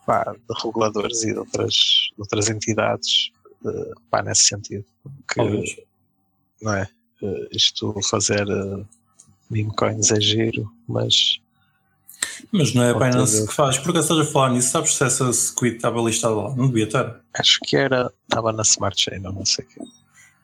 pá, 0.06 0.32
de 0.32 0.62
reguladores 0.64 1.22
e 1.24 1.32
de 1.32 1.38
outras, 1.38 1.74
de 1.74 2.14
outras 2.18 2.48
entidades 2.48 3.30
eh, 3.66 3.90
pá, 4.10 4.22
nesse 4.22 4.44
sentido. 4.44 4.84
Que, 5.32 5.40
não 6.62 6.74
é? 6.74 6.88
Eh, 7.22 7.48
Isto 7.50 7.94
fazer 8.08 8.46
uh, 8.48 8.86
meme 9.50 9.74
coins 9.74 10.12
é 10.12 10.20
giro, 10.20 10.70
mas 10.86 11.40
Mas 12.52 12.72
não 12.74 12.84
é 12.84 12.90
a 12.90 12.94
Binance 12.94 13.44
que 13.46 13.52
faz. 13.52 13.78
Por 13.78 13.90
acaso 13.90 14.12
estás 14.12 14.28
a 14.28 14.32
falar 14.32 14.50
nisso? 14.50 14.68
Sabes 14.70 14.94
se 14.94 15.04
essa 15.04 15.32
Squid 15.32 15.76
estava 15.76 16.00
listada 16.00 16.34
lá? 16.36 16.54
Não 16.54 16.68
devia 16.68 16.84
estar. 16.84 17.20
acho 17.34 17.58
que 17.64 17.76
era, 17.76 18.12
estava 18.22 18.52
na 18.52 18.62
Smart 18.62 19.00
Chain, 19.02 19.26
ou 19.26 19.32
não 19.32 19.44
sei 19.44 19.64
o 19.64 19.68
quê. 19.68 19.80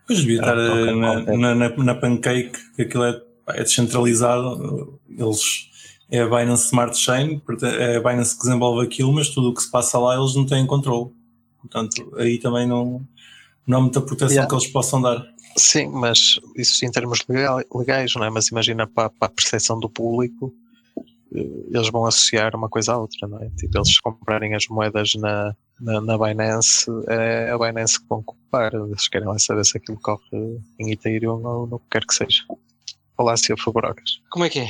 Pois 0.08 0.18
devia 0.20 0.40
Ah, 0.42 0.50
estar 0.50 0.58
ok, 0.58 0.94
na, 0.96 1.12
ok. 1.12 1.36
na, 1.36 1.54
na, 1.54 1.76
na 1.76 1.94
Pancake, 1.94 2.58
que 2.74 2.82
aquilo 2.82 3.04
é, 3.04 3.22
é 3.50 3.62
descentralizado. 3.62 4.98
Eles 5.08 5.68
é 6.10 6.20
a 6.22 6.26
Binance 6.26 6.64
Smart 6.64 6.96
Chain, 6.98 7.40
é 7.62 7.96
a 7.96 8.00
Binance 8.00 8.34
que 8.36 8.42
desenvolve 8.42 8.84
aquilo, 8.84 9.12
mas 9.12 9.28
tudo 9.28 9.50
o 9.50 9.54
que 9.54 9.62
se 9.62 9.70
passa 9.70 9.98
lá 9.98 10.16
eles 10.18 10.34
não 10.34 10.46
têm 10.46 10.66
controle. 10.66 11.10
Portanto, 11.60 12.12
aí 12.16 12.38
também 12.38 12.66
não, 12.66 13.06
não 13.66 13.78
há 13.78 13.80
muita 13.82 14.00
proteção 14.00 14.30
Yeah. 14.32 14.48
que 14.48 14.54
eles 14.54 14.66
possam 14.72 15.02
dar. 15.02 15.22
Sim, 15.56 15.88
mas 15.88 16.38
isso 16.56 16.84
em 16.86 16.90
termos 16.90 17.18
legais, 17.74 18.14
não 18.14 18.24
é? 18.24 18.30
Mas 18.30 18.48
imagina 18.48 18.86
para, 18.86 19.10
para 19.10 19.26
a 19.26 19.30
percepção 19.30 19.78
do 19.80 19.90
público, 19.90 20.54
eh, 21.34 21.40
eles 21.74 21.90
vão 21.90 22.06
associar 22.06 22.54
uma 22.54 22.68
coisa 22.68 22.92
à 22.92 22.98
outra, 22.98 23.26
não 23.26 23.42
é? 23.42 23.50
Tipo, 23.58 23.76
eles 23.76 23.98
comprarem 24.00 24.54
as 24.54 24.66
moedas 24.68 25.12
na, 25.16 25.54
na, 25.80 26.00
na 26.00 26.18
Binance, 26.18 26.86
é 27.08 27.50
a 27.50 27.58
Binance 27.58 28.00
que 28.00 28.06
vão 28.08 28.22
comprar. 28.22 28.72
Eles 28.74 29.08
querem 29.08 29.28
lá 29.28 29.38
saber 29.38 29.64
se 29.64 29.76
aquilo 29.78 29.98
corre 30.00 30.20
em 30.78 30.92
Ethereum 30.92 31.44
ou 31.44 31.66
no 31.66 31.78
que 31.78 31.86
quer 31.92 32.06
que 32.06 32.14
seja. 32.14 32.42
Olá, 33.16 33.36
Sr. 33.36 33.56
Fabrocas. 33.58 34.20
Como 34.30 34.44
é 34.44 34.48
que 34.48 34.60
é? 34.60 34.68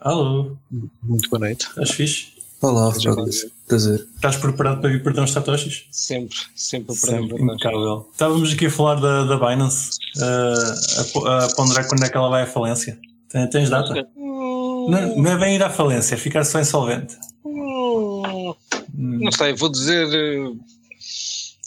Alô, 0.00 0.56
Muito 1.02 1.28
boa 1.28 1.40
noite. 1.40 1.66
estás 1.68 1.90
fixe? 1.90 2.32
Olá, 2.62 2.92
Já 2.98 3.14
Fabrício. 3.14 3.50
Prazer. 3.66 4.06
Estás 4.16 4.36
preparado 4.36 4.80
para 4.80 4.90
vir 4.90 5.02
perder 5.02 5.20
uns 5.22 5.32
satoshis? 5.32 5.86
Sempre, 5.90 6.36
sempre 6.54 6.94
Sempre 6.94 7.24
aprendo. 7.32 7.52
impecável. 7.54 8.08
Estávamos 8.12 8.52
aqui 8.52 8.66
a 8.66 8.70
falar 8.70 8.96
da, 8.96 9.24
da 9.24 9.36
Binance, 9.38 9.98
eh, 10.18 11.24
a 11.24 11.44
a, 11.44 11.54
ponderar 11.54 11.88
quando 11.88 12.04
é 12.04 12.08
que 12.10 12.16
ela 12.16 12.28
vai 12.28 12.42
à 12.42 12.46
falência. 12.46 12.98
Tem- 13.30 13.48
Tens 13.48 13.70
data? 13.70 13.94
Não, 14.16 15.16
não 15.16 15.30
é 15.30 15.38
bem 15.38 15.56
ir 15.56 15.62
à 15.62 15.70
falência, 15.70 16.14
é 16.14 16.18
ficar 16.18 16.44
só 16.44 16.60
insolvente. 16.60 17.16
Hum, 19.00 19.14
Hum, 19.16 19.18
Não 19.24 19.32
sei, 19.32 19.52
vou 19.54 19.70
dizer. 19.70 20.08
eh, 20.12 20.52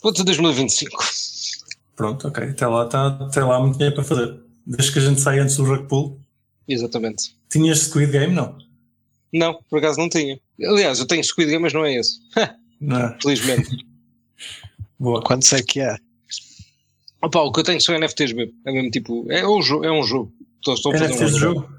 Vou 0.03 0.11
dizer 0.11 0.23
2025. 0.25 1.03
Pronto, 1.95 2.27
ok. 2.27 2.43
Até 2.43 2.67
lá, 2.67 2.85
tá, 2.85 3.07
até 3.21 3.43
lá 3.43 3.55
há 3.55 3.59
muito 3.59 3.73
dinheiro 3.77 3.95
para 3.95 4.03
fazer. 4.03 4.39
Desde 4.65 4.91
que 4.93 4.99
a 4.99 5.01
gente 5.01 5.21
saia 5.21 5.41
antes 5.43 5.55
do 5.57 5.63
rug 5.63 5.87
pull. 5.87 6.19
Exatamente. 6.67 7.35
Tinhas 7.49 7.79
Squid 7.79 8.11
Game? 8.11 8.33
Não. 8.33 8.57
Não, 9.31 9.59
por 9.69 9.79
acaso 9.79 9.99
não 9.99 10.09
tinha. 10.09 10.39
Aliás, 10.63 10.99
eu 10.99 11.05
tenho 11.07 11.23
Squid 11.23 11.49
Game, 11.49 11.61
mas 11.63 11.73
não 11.73 11.83
é 11.85 11.95
esse. 11.95 12.19
Não. 12.81 13.15
Felizmente. 13.21 13.69
Boa. 14.99 15.21
Quantos 15.23 15.51
é 15.53 15.61
que 15.63 15.79
é? 15.79 15.95
Opa, 17.21 17.39
o 17.41 17.51
que 17.51 17.61
eu 17.61 17.63
tenho 17.63 17.79
são 17.81 17.97
NFTs 17.97 18.33
mesmo. 18.33 18.53
É 18.65 18.71
mesmo 18.73 18.91
tipo. 18.91 19.25
É 19.31 19.47
um 19.47 19.61
jogo. 19.61 19.85
É 19.85 19.91
um 19.91 20.03
jogo. 20.03 20.33
Estou, 20.57 20.73
estou 20.73 20.93
a 20.93 20.97
fazer 20.97 21.09
NFTs 21.13 21.31
um 21.31 21.33
de 21.33 21.39
jogo? 21.39 21.69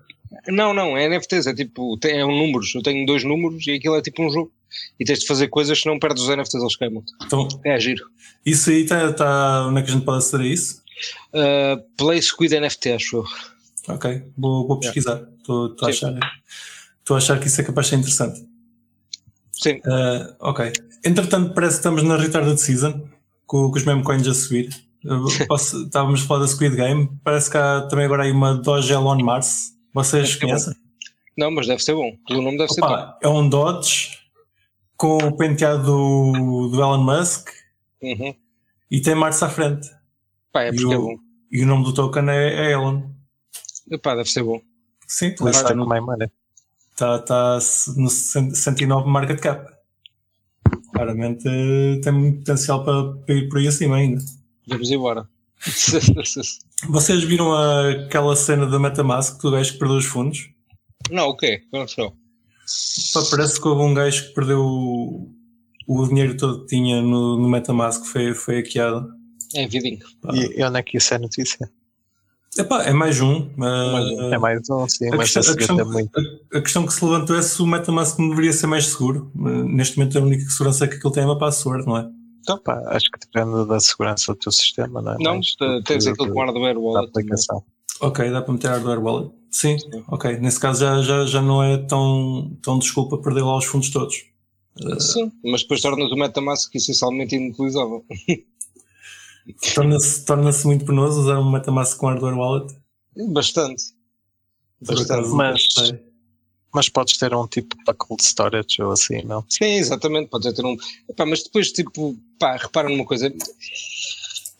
Não, 0.49 0.73
não, 0.75 0.97
é 0.97 1.07
NFTs. 1.09 1.47
É 1.47 1.55
tipo. 1.55 1.97
Tem, 1.99 2.19
é 2.19 2.25
um 2.25 2.35
números. 2.37 2.75
Eu 2.75 2.83
tenho 2.83 3.05
dois 3.07 3.23
números 3.23 3.67
e 3.67 3.73
aquilo 3.73 3.97
é 3.97 4.03
tipo 4.03 4.23
um 4.25 4.31
jogo. 4.31 4.51
E 4.99 5.05
tens 5.05 5.21
de 5.21 5.27
fazer 5.27 5.49
coisas 5.49 5.81
que 5.81 5.89
não 5.89 5.99
perdes 5.99 6.23
os 6.23 6.29
NFTs, 6.29 6.55
eles 6.63 6.77
queimam. 6.77 7.03
Então, 7.25 7.49
É 7.65 7.79
giro. 7.79 8.05
isso 8.45 8.71
aí 8.71 8.83
está. 8.83 9.13
Tá, 9.13 9.67
onde 9.69 9.81
é 9.81 9.83
que 9.83 9.91
a 9.91 9.95
gente 9.95 10.05
pode 10.05 10.19
aceder 10.19 10.47
a 10.47 10.49
isso? 10.51 10.83
Uh, 11.35 11.83
Play 11.97 12.23
Squid 12.23 12.59
NFT, 12.59 12.93
acho 12.93 13.17
eu. 13.17 13.25
Ok, 13.95 14.23
vou, 14.39 14.67
vou 14.67 14.79
pesquisar. 14.79 15.23
Estou 15.39 15.67
estou 15.73 15.87
a, 15.87 15.91
achar- 15.91 16.15
a 17.11 17.15
achar 17.17 17.39
que 17.41 17.47
isso 17.49 17.61
é 17.61 17.65
capaz 17.65 17.87
de 17.87 17.91
ser 17.91 17.97
interessante. 17.97 18.47
Sim. 19.53 19.77
Uh, 19.79 20.35
ok. 20.41 20.73
Entretanto, 21.05 21.53
parece 21.55 21.75
que 21.75 21.79
estamos 21.81 22.03
na 22.03 22.17
retarded 22.17 22.59
season, 22.61 23.09
com, 23.47 23.71
com 23.71 23.77
os 23.77 23.85
meme 23.85 24.03
coins 24.03 24.27
a 24.27 24.35
subir. 24.35 24.71
Posso- 25.49 25.85
estávamos 25.85 26.23
a 26.23 26.27
falar 26.27 26.41
da 26.41 26.49
Squid 26.49 26.77
Game. 26.77 27.11
Parece 27.23 27.51
que 27.51 27.57
há 27.59 27.83
também 27.83 28.07
agora 28.07 28.23
aí 28.23 28.31
uma 28.33 28.55
Doge 28.55 28.93
Elon 28.93 29.19
Mars. 29.23 29.73
Vocês 29.93 30.35
que 30.35 30.45
é 30.45 30.49
conhecem? 30.49 30.75
Não, 31.37 31.51
mas 31.51 31.67
deve 31.67 31.83
ser 31.83 31.95
bom. 31.95 32.11
Pelo 32.27 32.43
nome 32.43 32.57
deve 32.57 32.73
ser 32.73 32.81
bom. 32.81 32.87
Opa, 32.87 33.19
é 33.23 33.29
um 33.29 33.49
Dodge 33.49 34.19
com 34.97 35.19
o 35.19 35.37
penteado 35.37 35.85
do, 35.85 36.69
do 36.69 36.77
Elon 36.81 37.03
Musk 37.03 37.49
Uhum. 38.03 38.35
e 38.91 39.01
tem 39.01 39.15
Mars 39.15 39.43
à 39.43 39.49
frente. 39.49 39.89
Pá, 40.53 40.63
é 40.65 40.71
E 40.75 40.83
é 40.83 40.87
o- 40.97 41.01
bom. 41.03 41.17
E 41.51 41.63
o 41.63 41.67
nome 41.67 41.85
do 41.85 41.95
token 41.95 42.29
é, 42.31 42.67
é 42.69 42.73
Elon. 42.73 43.03
Epá, 43.91 44.15
deve 44.15 44.29
ser 44.31 44.43
bom. 44.43 44.61
Sim, 45.07 45.35
Please 45.35 45.59
está 45.59 45.75
no, 45.75 45.89
my 45.89 46.01
money. 46.01 46.29
tá, 46.97 47.19
tá 47.21 47.59
no 47.97 48.09
109 48.11 49.09
market 49.09 49.41
cap. 49.41 49.73
claramente 50.93 51.45
tem 52.03 52.13
muito 52.13 52.39
potencial 52.41 52.85
para, 52.85 53.15
para 53.25 53.35
ir 53.35 53.49
por 53.49 53.59
aí 53.59 53.69
acima 53.69 53.97
ainda. 53.97 54.23
Vamos 54.67 54.91
embora. 54.91 55.29
Vocês 56.89 57.25
viram 57.25 57.53
aquela 57.55 58.35
cena 58.37 58.67
da 58.67 58.79
Metamask 58.79 59.41
do 59.41 59.51
gajo 59.51 59.73
que 59.73 59.79
perdeu 59.79 59.97
os 59.97 60.05
fundos? 60.07 60.51
não, 61.11 61.29
o 61.29 61.37
quê? 61.37 61.63
Não 61.73 61.87
foi. 61.87 62.11
Pá, 63.13 63.21
parece 63.31 63.61
que 63.61 63.69
houve 63.69 63.83
um 63.83 63.95
gajo 63.95 64.29
que 64.29 64.35
perdeu 64.35 64.61
o, 64.65 65.31
o 65.87 66.07
dinheiro 66.09 66.37
todo 66.37 66.61
que 66.63 66.67
tinha 66.67 67.01
no, 67.03 67.39
no 67.39 67.49
Metamask, 67.49 68.05
foi, 68.07 68.35
foi 68.35 68.57
hackeado. 68.57 69.07
É 69.55 69.67
vidinho. 69.69 69.99
E, 70.33 70.61
e 70.61 70.65
onde 70.65 70.79
é 70.79 70.83
que 70.83 70.97
isso 70.97 71.15
é 71.15 71.19
notícia? 71.19 71.71
Epá, 72.57 72.85
é 72.85 72.93
mais 72.93 73.21
um. 73.21 73.51
Mais 73.57 74.07
um. 74.07 74.33
É 74.33 74.39
mais 74.39 74.71
um, 74.71 74.89
sim, 74.89 75.09
A 75.13 75.17
mas 75.17 75.33
questão, 75.33 75.53
a, 75.53 75.57
questão, 75.57 75.77
tem 75.77 75.85
muito. 75.87 76.11
a- 76.19 76.59
a 76.59 76.61
questão 76.63 76.87
que 76.87 76.93
se 76.93 77.05
levantou 77.05 77.37
é 77.37 77.43
se 77.43 77.61
o 77.61 77.67
Metamask 77.67 78.19
não 78.19 78.29
deveria 78.31 78.53
ser 78.53 78.69
mais 78.69 78.87
seguro. 78.87 79.31
Uh, 79.35 79.65
Neste 79.65 79.99
momento 79.99 80.19
a 80.19 80.23
única 80.23 80.49
segurança 80.49 80.87
que 80.87 80.95
aquilo 80.95 81.13
tem 81.13 81.25
é 81.25 81.27
uma 81.27 81.37
password, 81.39 81.85
não 81.87 81.97
é? 81.99 82.09
Pá, 82.65 82.81
acho 82.89 83.11
que 83.11 83.19
depende 83.19 83.67
da 83.67 83.81
segurança 83.81 84.33
do 84.33 84.39
teu 84.39 84.53
sistema, 84.53 85.01
não 85.03 85.13
é? 85.15 85.17
Não, 85.19 85.41
do 85.41 85.83
tens 85.83 86.07
aquele 86.07 86.33
da- 86.33 86.41
hardware 86.45 86.75
da 86.75 86.81
wallet. 86.81 87.13
também. 87.13 87.25
aplicação. 87.29 87.65
Ok, 88.01 88.31
dá 88.31 88.41
para 88.43 88.53
meter 88.53 88.69
hardware 88.71 89.01
wallet. 89.03 89.33
Sim, 89.55 89.77
ok. 90.09 90.37
Nesse 90.41 90.59
caso 90.59 90.81
já, 90.81 91.01
já, 91.01 91.25
já 91.27 91.41
não 91.41 91.63
é 91.63 91.79
tão, 91.79 92.59
tão 92.61 92.77
desculpa 92.77 93.19
perder 93.19 93.43
lá 93.43 93.57
os 93.57 93.65
fundos 93.65 93.89
todos. 93.89 94.25
Sim, 94.99 95.31
mas 95.45 95.63
depois 95.63 95.81
tornas 95.81 96.11
o 96.11 96.17
Metamask 96.17 96.75
essencialmente 96.75 97.37
inutilizável. 97.37 98.05
Torna-se 99.75 100.25
torna 100.25 100.51
muito 100.65 100.85
penoso 100.85 101.21
usar 101.21 101.39
um 101.39 101.53
Metamask 101.53 101.97
com 101.97 102.09
hardware 102.09 102.37
wallet. 102.37 102.75
Bastante. 103.29 103.85
Bastante. 104.81 105.29
Mas-. 105.29 105.95
Mas 106.75 106.89
podes 106.89 107.17
ter 107.17 107.33
um 107.33 107.47
tipo 107.47 107.77
para 107.85 107.95
cold 107.95 108.25
storage 108.25 108.83
ou 108.83 108.91
assim, 108.91 109.23
não? 109.23 109.45
Sim, 109.49 109.75
exatamente, 109.75 110.31
pode 110.31 110.53
ter 110.53 110.65
um. 110.65 110.77
Epá, 111.09 111.25
mas 111.25 111.45
depois, 111.45 111.71
tipo, 111.71 112.19
pá, 112.41 112.57
repara 112.57 112.89
numa 112.89 113.05
coisa. 113.05 113.33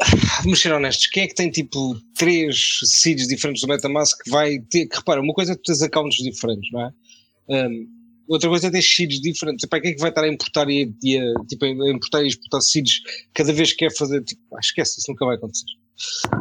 Ser 0.57 0.73
honestos, 0.73 1.07
quem 1.07 1.25
é 1.25 1.27
que 1.27 1.35
tem 1.35 1.51
tipo 1.51 1.97
três 2.15 2.81
seeds 2.85 3.29
diferentes 3.29 3.63
do 3.63 3.69
Metamask 3.69 4.23
que 4.23 4.31
vai 4.31 4.59
ter. 4.59 4.87
Que 4.87 4.97
repara, 4.97 5.21
uma 5.21 5.35
coisa 5.35 5.53
é 5.53 5.55
tu 5.55 5.63
tens 5.63 5.83
accounts 5.83 6.17
diferentes, 6.17 6.71
não 6.73 6.81
é? 6.83 6.93
Um, 7.49 7.89
outra 8.29 8.49
coisa 8.49 8.67
é 8.67 8.71
ter 8.71 8.83
seeds 8.83 9.21
diferentes. 9.21 9.65
Epá, 9.65 9.81
quem 9.81 9.93
é 9.93 9.95
que 9.95 10.01
vai 10.01 10.11
estar 10.11 10.25
a 10.25 10.29
importar 10.29 10.69
e 10.69 10.93
e 11.03 11.19
a, 11.19 11.35
tipo, 11.49 11.65
a 11.65 11.69
importar 11.69 12.23
e 12.25 12.29
exportar 12.29 12.61
seeds 12.61 13.01
cada 13.33 13.53
vez 13.53 13.71
que 13.71 13.79
quer 13.79 13.97
fazer? 13.97 14.23
Tipo, 14.25 14.43
pá, 14.51 14.59
esquece, 14.61 14.99
isso 14.99 15.11
nunca 15.11 15.27
vai 15.27 15.37
acontecer. 15.37 15.67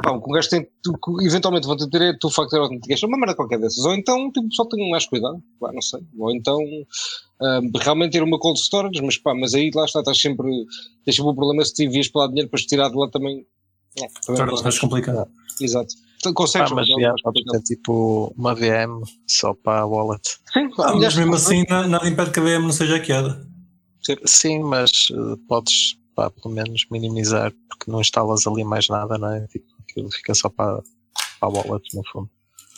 Pá, 0.01 0.11
o 0.11 0.21
que 0.21 0.29
um 0.29 0.33
gajo 0.33 0.49
tem, 0.49 0.67
tu, 0.83 0.97
eventualmente 1.21 1.67
vão 1.67 1.77
ter 1.77 2.01
é 2.01 2.13
tu 2.19 2.29
factor 2.29 2.59
authentication, 2.61 3.07
uma 3.07 3.17
merda 3.17 3.35
qualquer 3.35 3.59
dessas. 3.59 3.85
Ou 3.85 3.93
então, 3.93 4.31
tipo, 4.31 4.47
só 4.53 4.65
tenham 4.65 4.89
mais 4.89 5.05
cuidado, 5.05 5.41
pá, 5.59 5.71
não 5.71 5.81
sei. 5.81 6.01
Ou 6.17 6.31
então, 6.31 6.57
um, 6.59 7.71
realmente 7.79 8.13
ter 8.13 8.23
uma 8.23 8.39
cold 8.39 8.59
storage, 8.59 9.01
mas 9.01 9.17
pá, 9.17 9.33
mas 9.35 9.53
aí 9.53 9.69
lá 9.73 9.85
está, 9.85 9.99
estás 9.99 10.19
sempre, 10.19 10.47
tens 11.05 11.15
sempre 11.15 11.31
o 11.31 11.35
problema 11.35 11.63
se 11.63 11.73
te 11.73 11.83
envias 11.85 12.07
para 12.07 12.21
lá 12.23 12.27
dinheiro 12.27 12.49
para 12.49 12.59
tirar 12.61 12.89
de 12.89 12.95
lá 12.97 13.07
também. 13.09 13.45
É, 13.99 14.07
também 14.25 14.37
Torna-se 14.41 14.63
mais 14.63 14.79
complicado. 14.79 15.29
Exato. 15.61 15.93
Então, 16.17 16.33
consegues, 16.33 16.71
Ah, 16.71 16.75
mas 16.75 16.87
é 16.89 17.01
já, 17.01 17.13
complicado. 17.23 17.61
ter 17.61 17.75
tipo 17.75 18.33
uma 18.37 18.55
VM 18.55 19.03
só 19.27 19.53
para 19.53 19.81
a 19.81 19.85
wallet. 19.85 20.23
Sim, 20.53 20.69
Ah, 20.79 20.89
aliás, 20.91 21.13
mas 21.13 21.17
mesmo 21.17 21.35
assim, 21.35 21.63
na- 21.69 21.87
nada 21.87 22.07
impede 22.07 22.31
que 22.31 22.39
a 22.39 22.43
VM 22.43 22.63
não 22.63 22.71
seja 22.71 22.93
hackeada. 22.97 23.45
Sim, 24.25 24.63
mas 24.63 24.89
eh, 25.11 25.35
podes 25.47 25.97
pá, 26.15 26.29
pelo 26.29 26.53
menos 26.53 26.85
minimizar 26.91 27.53
porque 27.69 27.91
não 27.91 28.01
instalas 28.01 28.45
ali 28.47 28.63
mais 28.63 28.87
nada, 28.89 29.17
não 29.17 29.31
é? 29.31 29.47
Tipo, 29.47 29.65
aquilo 29.81 30.11
fica 30.11 30.33
só 30.33 30.49
para, 30.49 30.81
para 31.39 31.49
a 31.49 31.49
wallet 31.49 31.83
no 31.95 32.03
fundo. 32.11 32.29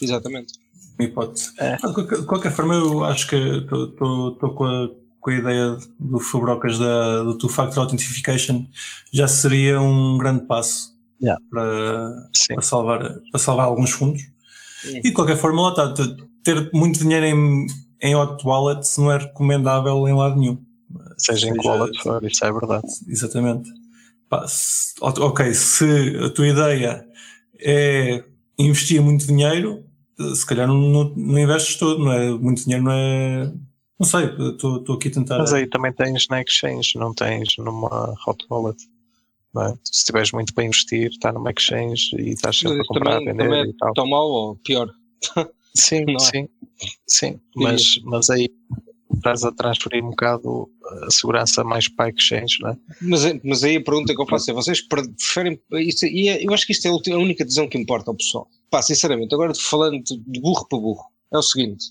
Exatamente. 0.02 0.54
Uma 0.98 1.06
hipótese. 1.08 1.52
É. 1.60 1.78
Ah, 1.84 1.88
De 1.88 2.26
qualquer, 2.26 2.52
forma, 2.52 2.76
eu 2.76 3.04
acho 3.04 3.28
que 3.28 3.36
estou 3.36 4.36
com 4.38 4.64
a, 4.66 4.90
com 5.20 5.30
a 5.30 5.34
ideia 5.36 5.78
do 6.00 6.20
Fubrocas 6.20 6.80
da, 6.80 7.24
do 7.24 7.38
Two 7.38 7.50
Factor 7.50 7.84
Authentication. 7.84 8.66
Já 9.12 9.28
seria 9.28 9.82
um 9.82 10.18
grande 10.18 10.46
passo 10.46 10.96
Yeah. 11.22 11.42
para, 11.50 12.12
para, 12.50 12.62
salvar, 12.62 13.00
para 13.32 13.40
salvar 13.40 13.66
alguns 13.66 13.92
fundos. 13.92 14.22
Sim. 14.82 14.98
E 14.98 15.02
de 15.02 15.14
qualquer 15.14 15.38
forma, 15.38 15.62
lá 15.62 15.70
está. 15.70 15.94
Ter 16.44 16.70
muito 16.74 17.00
dinheiro 17.00 17.26
em, 17.26 17.66
em 18.02 18.16
hot 18.16 18.46
wallets 18.46 18.98
não 18.98 19.12
é 19.12 19.18
recomendável 19.18 20.08
em 20.08 20.14
lado 20.14 20.38
nenhum. 20.38 20.62
Seja 21.18 21.48
em 21.50 21.56
Seja- 21.56 21.70
wallet 21.70 22.02
for, 22.04 22.24
isso 22.24 22.46
é 22.46 22.52
verdade. 22.52 22.88
Exatamente. 23.08 23.70
Pá, 24.30 24.48
se- 24.48 24.94
ok, 25.02 25.54
se 25.54 25.86
a 26.24 26.30
tua 26.30 26.48
ideia 26.48 27.06
é 27.60 28.24
investir 28.58 29.02
muito 29.02 29.26
dinheiro, 29.28 29.84
se 30.36 30.46
calhar 30.46 30.68
não, 30.68 30.76
não, 30.78 31.04
não 31.16 31.40
investes 31.40 31.76
todo, 31.78 32.04
não 32.04 32.12
é? 32.12 32.30
Muito 32.32 32.64
dinheiro 32.64 32.84
não 32.86 32.92
é. 32.92 33.54
Não 34.00 34.06
sei, 34.06 34.26
estou 34.26 34.96
aqui 34.96 35.08
a 35.08 35.12
tentar. 35.12 35.38
Mas 35.38 35.54
aí 35.54 35.68
também 35.68 35.94
tens 35.94 36.28
na 36.28 36.42
exchange, 36.42 36.98
não 36.98 37.14
tens 37.14 37.56
numa 37.58 38.14
hot 38.28 38.46
wallet. 38.50 38.78
Não 39.54 39.64
é? 39.68 39.74
Se 39.86 40.04
tiveres 40.06 40.32
muito 40.34 40.54
para 40.54 40.66
investir, 40.66 41.10
está 41.12 41.32
numa 41.32 41.50
exchange 41.52 42.14
e 42.18 42.32
estás 42.32 42.58
sempre 42.60 42.82
a 42.82 42.86
comprar, 42.86 43.12
a 43.12 43.20
também, 43.20 43.26
vender 43.34 43.44
também 43.46 43.62
é 43.62 43.66
e 43.68 43.74
tal. 43.78 43.94
tão 43.94 44.06
mau 44.10 44.28
ou 44.30 44.56
pior? 44.58 44.90
Sim, 45.74 46.04
não 46.08 46.16
é? 46.16 46.20
sim, 46.20 46.50
sim. 47.08 47.40
Mas, 47.56 47.84
mas 48.04 48.30
aí 48.30 48.50
estás 49.16 49.46
a 49.46 49.52
transferir 49.54 50.04
um 50.04 50.10
bocado 50.10 50.70
a 51.08 51.12
segurança 51.12 51.64
mais 51.64 51.88
para 51.88 52.10
exchange, 52.10 52.58
não 52.62 52.70
é? 52.72 52.78
Mas, 53.02 53.22
mas 53.44 53.64
aí 53.64 53.78
a 53.78 53.84
pergunta 53.84 54.14
que 54.16 54.22
eu 54.22 54.28
faço 54.28 54.52
é: 54.52 54.54
vocês 54.54 54.82
pre- 54.82 55.08
preferem. 55.10 55.60
Isto, 55.74 56.06
e 56.06 56.30
é- 56.30 56.46
eu 56.46 56.54
acho 56.54 56.66
que 56.66 56.74
isto 56.74 56.86
é 56.88 56.90
a 57.12 57.18
única 57.18 57.44
decisão 57.44 57.68
que 57.68 57.78
importa 57.78 58.12
ao 58.12 58.16
pessoal. 58.16 58.48
Pá, 58.70 58.82
sinceramente, 58.82 59.34
agora 59.34 59.54
falando 59.56 60.02
de 60.04 60.40
burro 60.40 60.68
para 60.68 60.80
burro, 60.80 61.04
é 61.34 61.38
o 61.38 61.42
seguinte: 61.42 61.86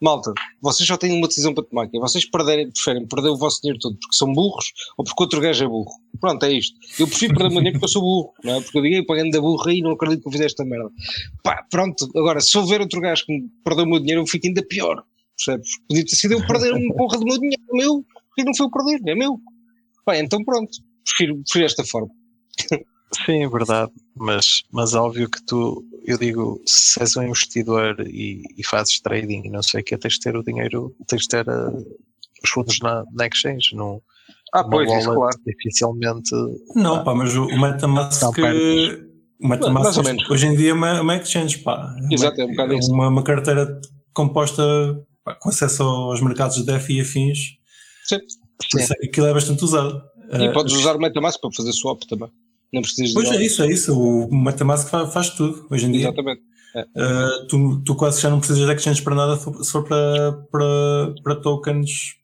malta, 0.00 0.32
vocês 0.62 0.86
só 0.86 0.96
têm 0.96 1.16
uma 1.18 1.26
decisão 1.26 1.52
para 1.54 1.64
tomar, 1.64 1.88
que 1.88 1.96
é 1.96 2.00
vocês 2.00 2.24
perderem, 2.30 2.70
preferem 2.70 3.06
perder 3.06 3.30
o 3.30 3.36
vosso 3.36 3.60
dinheiro 3.60 3.78
todo 3.80 3.96
porque 3.98 4.16
são 4.16 4.32
burros 4.32 4.66
ou 4.96 5.04
porque 5.04 5.22
outro 5.22 5.40
gajo 5.40 5.64
é 5.64 5.68
burro. 5.68 5.90
Pronto, 6.20 6.44
é 6.44 6.52
isto. 6.52 6.76
Eu 6.98 7.06
prefiro 7.08 7.34
perder 7.34 7.48
o 7.48 7.50
meu 7.50 7.58
dinheiro 7.60 7.78
porque 7.80 7.86
eu 7.86 7.92
sou 7.92 8.02
burro, 8.02 8.32
não 8.44 8.54
é? 8.56 8.60
Porque 8.60 8.78
eu 8.78 8.82
digo, 8.82 9.06
pagando 9.06 9.30
da 9.32 9.40
burra 9.40 9.72
e 9.72 9.80
não 9.82 9.92
acredito 9.92 10.22
que 10.22 10.28
eu 10.28 10.32
fizeste 10.32 10.60
esta 10.60 10.64
merda. 10.64 10.90
Pá, 11.42 11.64
pronto, 11.70 12.08
agora, 12.16 12.40
se 12.40 12.56
houver 12.56 12.80
outro 12.80 13.00
gajo 13.00 13.24
que 13.26 13.32
me 13.32 13.48
perdeu 13.64 13.84
o 13.84 13.88
meu 13.88 13.98
dinheiro, 14.00 14.20
eu 14.22 14.26
fico 14.26 14.46
ainda 14.46 14.62
pior. 14.62 15.02
Percebes? 15.36 15.68
Podia 15.88 16.04
ter 16.04 16.16
sido 16.16 16.32
eu 16.34 16.44
perder 16.46 16.72
uma 16.74 16.94
porra 16.96 17.16
do 17.18 17.24
meu 17.24 17.38
dinheiro, 17.38 17.62
meu, 17.72 18.04
porque 18.44 18.44
não 18.44 18.54
foi 18.54 18.66
eu 18.66 18.70
perder, 18.70 19.10
é 19.12 19.14
meu. 19.14 19.38
Pá, 20.04 20.16
então 20.16 20.42
pronto, 20.44 20.70
prefiro, 21.04 21.40
prefiro 21.42 21.64
esta 21.66 21.84
forma. 21.84 22.08
Sim, 23.24 23.44
é 23.44 23.48
verdade. 23.48 23.90
Mas, 24.14 24.62
mas 24.70 24.94
óbvio 24.94 25.30
que 25.30 25.42
tu, 25.46 25.84
eu 26.04 26.18
digo, 26.18 26.60
se 26.66 27.00
és 27.00 27.16
um 27.16 27.22
investidor 27.22 27.96
e, 28.06 28.42
e 28.56 28.64
fazes 28.64 29.00
trading 29.00 29.42
e 29.44 29.50
não 29.50 29.62
sei 29.62 29.80
o 29.80 29.84
que, 29.84 29.96
tens 29.96 30.14
de 30.14 30.20
ter 30.20 30.36
o 30.36 30.42
dinheiro, 30.42 30.94
tens 31.06 31.22
de 31.22 31.28
ter 31.28 31.48
eh, 31.48 31.84
os 32.44 32.50
fundos 32.50 32.78
na, 32.80 33.04
na 33.12 33.26
exchange, 33.26 33.74
não 33.74 34.02
Ah, 34.52 34.62
pois, 34.64 34.90
isso, 34.92 35.12
claro. 35.12 35.38
dificilmente 35.46 36.30
Não, 36.74 37.02
pá, 37.04 37.14
mas 37.14 37.34
o, 37.36 37.46
o 37.46 37.60
Metamask. 37.60 38.22
Não, 38.22 38.32
perdes. 38.32 38.98
o 39.40 39.48
Metamask 39.48 39.84
Mais 39.84 39.96
ou 39.98 40.04
menos. 40.04 40.30
hoje 40.30 40.46
em 40.46 40.56
dia 40.56 40.70
é 40.70 40.74
uma, 40.74 41.00
uma 41.00 41.16
exchange, 41.16 41.58
pá. 41.58 41.94
Exato, 42.10 42.40
é 42.40 42.44
um 42.44 42.48
bocado 42.50 42.74
isso. 42.74 42.92
uma, 42.92 43.08
uma 43.08 43.22
carteira 43.24 43.80
composta 44.12 44.62
pá, 45.24 45.34
com 45.34 45.48
acesso 45.48 45.82
aos 45.82 46.20
mercados 46.20 46.56
de 46.56 46.66
DEF 46.66 46.92
e 46.92 47.00
afins. 47.00 47.57
Sim. 48.08 48.18
Por 48.70 48.80
isso 48.80 48.92
é 48.92 48.96
que 48.96 49.06
aquilo 49.06 49.26
é 49.26 49.34
bastante 49.34 49.64
usado. 49.64 50.02
E 50.32 50.44
Eh, 50.44 50.52
podes 50.52 50.74
usar 50.74 50.96
o 50.96 50.98
Metamask 51.00 51.40
para 51.40 51.50
fazer 51.52 51.72
swap 51.72 52.02
também. 52.08 52.28
Não 52.72 52.82
precisas 52.82 53.08
de 53.10 53.14
Pois 53.14 53.30
é 53.30 53.42
isso, 53.42 53.62
é 53.62 53.66
isso. 53.72 53.98
O 53.98 54.34
Metamask 54.34 54.88
faz, 54.90 55.12
faz 55.12 55.30
tudo 55.30 55.66
hoje 55.70 55.86
em 55.86 55.92
dia. 55.92 56.00
Exatamente. 56.08 56.42
Uh, 56.76 57.46
tu, 57.48 57.80
tu 57.82 57.94
quase 57.94 58.20
já 58.20 58.28
não 58.28 58.38
precisas 58.40 58.66
de 58.66 58.72
exchange 58.74 59.02
para 59.02 59.14
nada 59.14 59.36
se 59.36 59.72
for 59.72 59.84
para, 59.84 60.32
para, 60.52 61.14
para 61.24 61.36
tokens 61.36 62.16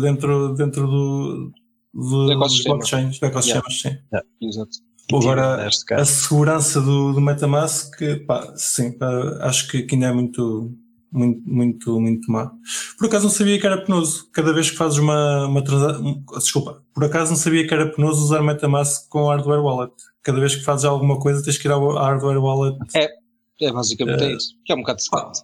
dentro, 0.00 0.54
dentro 0.54 0.86
do, 0.86 1.52
do, 1.92 2.00
Do 2.00 2.24
dos 2.26 2.30
ecossistema. 2.30 2.76
blockchains, 2.76 3.18
do 3.18 3.26
ecossistemas, 3.26 3.80
sim. 3.80 3.98
Exato. 4.40 4.70
Agora, 5.12 5.68
a 5.90 6.04
segurança 6.04 6.80
do, 6.80 7.12
do 7.12 7.20
Metamask, 7.20 7.90
pá, 8.28 8.52
sim, 8.56 8.92
pá, 8.92 9.08
acho 9.40 9.68
que, 9.68 9.82
que 9.82 9.96
ainda 9.96 10.06
é 10.06 10.12
muito, 10.12 10.72
muito, 11.12 11.42
muito, 11.48 12.00
muito 12.00 12.30
má. 12.30 12.50
Por 12.98 13.06
acaso 13.06 13.24
não 13.24 13.30
sabia 13.30 13.58
que 13.58 13.66
era 13.66 13.82
penoso. 13.84 14.28
Cada 14.32 14.52
vez 14.52 14.70
que 14.70 14.76
fazes 14.76 14.98
uma, 14.98 15.46
uma 15.46 15.62
transação, 15.62 16.22
desculpa, 16.38 16.82
por 16.94 17.04
acaso 17.04 17.30
não 17.30 17.38
sabia 17.38 17.66
que 17.66 17.74
era 17.74 17.90
penoso 17.90 18.22
usar 18.24 18.42
Metamask 18.42 19.08
com 19.08 19.26
hardware 19.28 19.60
wallet. 19.62 19.92
Cada 20.22 20.38
vez 20.38 20.54
que 20.54 20.62
fazes 20.62 20.84
alguma 20.84 21.18
coisa 21.18 21.42
tens 21.42 21.58
que 21.58 21.66
ir 21.68 21.70
ao 21.70 21.94
hardware 21.94 22.38
wallet. 22.38 22.76
É 22.94 23.72
basicamente 23.72 24.22
Eh, 24.22 24.32
é 24.32 24.36
isso. 24.36 24.54
Que 24.64 24.72
é 24.72 24.76
um 24.76 24.80
bocado 24.80 25.02
secante. 25.02 25.40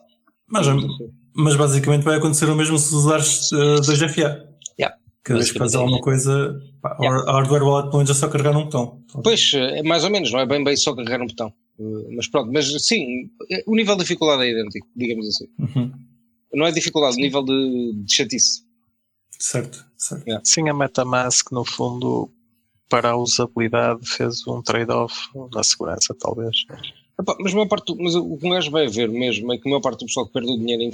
Mas, 0.48 0.66
mas 1.34 1.56
basicamente 1.56 2.02
vai 2.02 2.16
acontecer 2.16 2.46
o 2.48 2.54
mesmo 2.56 2.78
se 2.78 2.94
usares 2.94 3.50
uh, 3.52 3.80
2FA. 3.80 4.46
Yeah. 4.78 4.96
Cada 5.22 5.38
vez 5.38 5.50
que 5.52 5.58
fazes 5.58 5.74
é 5.74 5.78
alguma 5.78 6.00
coisa, 6.00 6.58
pá, 6.80 6.96
Yeah. 7.00 7.28
a 7.28 7.32
hardware 7.34 7.62
wallet 7.64 7.90
pelo 7.90 7.98
menos 7.98 8.10
é 8.10 8.14
só 8.14 8.28
carregar 8.28 8.52
num 8.54 8.64
botão. 8.64 9.02
Pois, 9.22 9.50
é 9.54 9.82
mais 9.82 10.04
ou 10.04 10.10
menos, 10.10 10.30
não 10.32 10.40
é 10.40 10.46
bem 10.46 10.62
bem 10.62 10.76
só 10.76 10.94
carregar 10.94 11.20
um 11.20 11.26
botão. 11.26 11.52
Eh, 11.78 12.14
Mas 12.16 12.28
pronto, 12.28 12.50
mas 12.52 12.66
sim, 12.86 13.30
eh, 13.50 13.62
o 13.66 13.74
nível 13.74 13.96
de 13.96 14.02
dificuldade 14.02 14.42
é 14.44 14.50
idêntico, 14.50 14.86
digamos 14.96 15.26
assim. 15.28 15.46
Uhum. 15.58 15.92
Não 16.54 16.66
é 16.66 16.72
dificuldade, 16.72 17.16
o 17.16 17.20
nível 17.20 17.42
de, 17.42 17.92
de 18.04 18.14
chatice. 18.14 18.64
Certo, 19.38 19.84
certo. 19.96 20.24
Sim, 20.44 20.68
a 20.68 20.74
Metamask, 20.74 21.50
no 21.52 21.64
fundo, 21.64 22.30
para 22.88 23.10
a 23.10 23.16
usabilidade, 23.16 24.00
fez 24.08 24.46
um 24.46 24.62
trade-off 24.62 25.14
na 25.54 25.62
segurança, 25.62 26.14
talvez. 26.18 26.56
Epá, 27.20 27.36
mas, 27.40 27.52
a 27.52 27.56
maior 27.56 27.68
parte, 27.68 27.86
do- 27.94 28.02
mas 28.02 28.14
o 28.14 28.36
que 28.38 28.46
um 28.46 28.50
gajo 28.50 28.70
vai 28.70 28.86
ver 28.88 29.08
mesmo 29.10 29.52
é 29.52 29.58
que 29.58 29.68
a 29.68 29.70
maior 29.70 29.80
parte 29.82 30.00
do 30.00 30.06
pessoal 30.06 30.26
que 30.26 30.32
perde 30.32 30.50
o 30.50 30.56
dinheiro 30.58 30.82
em 30.82 30.90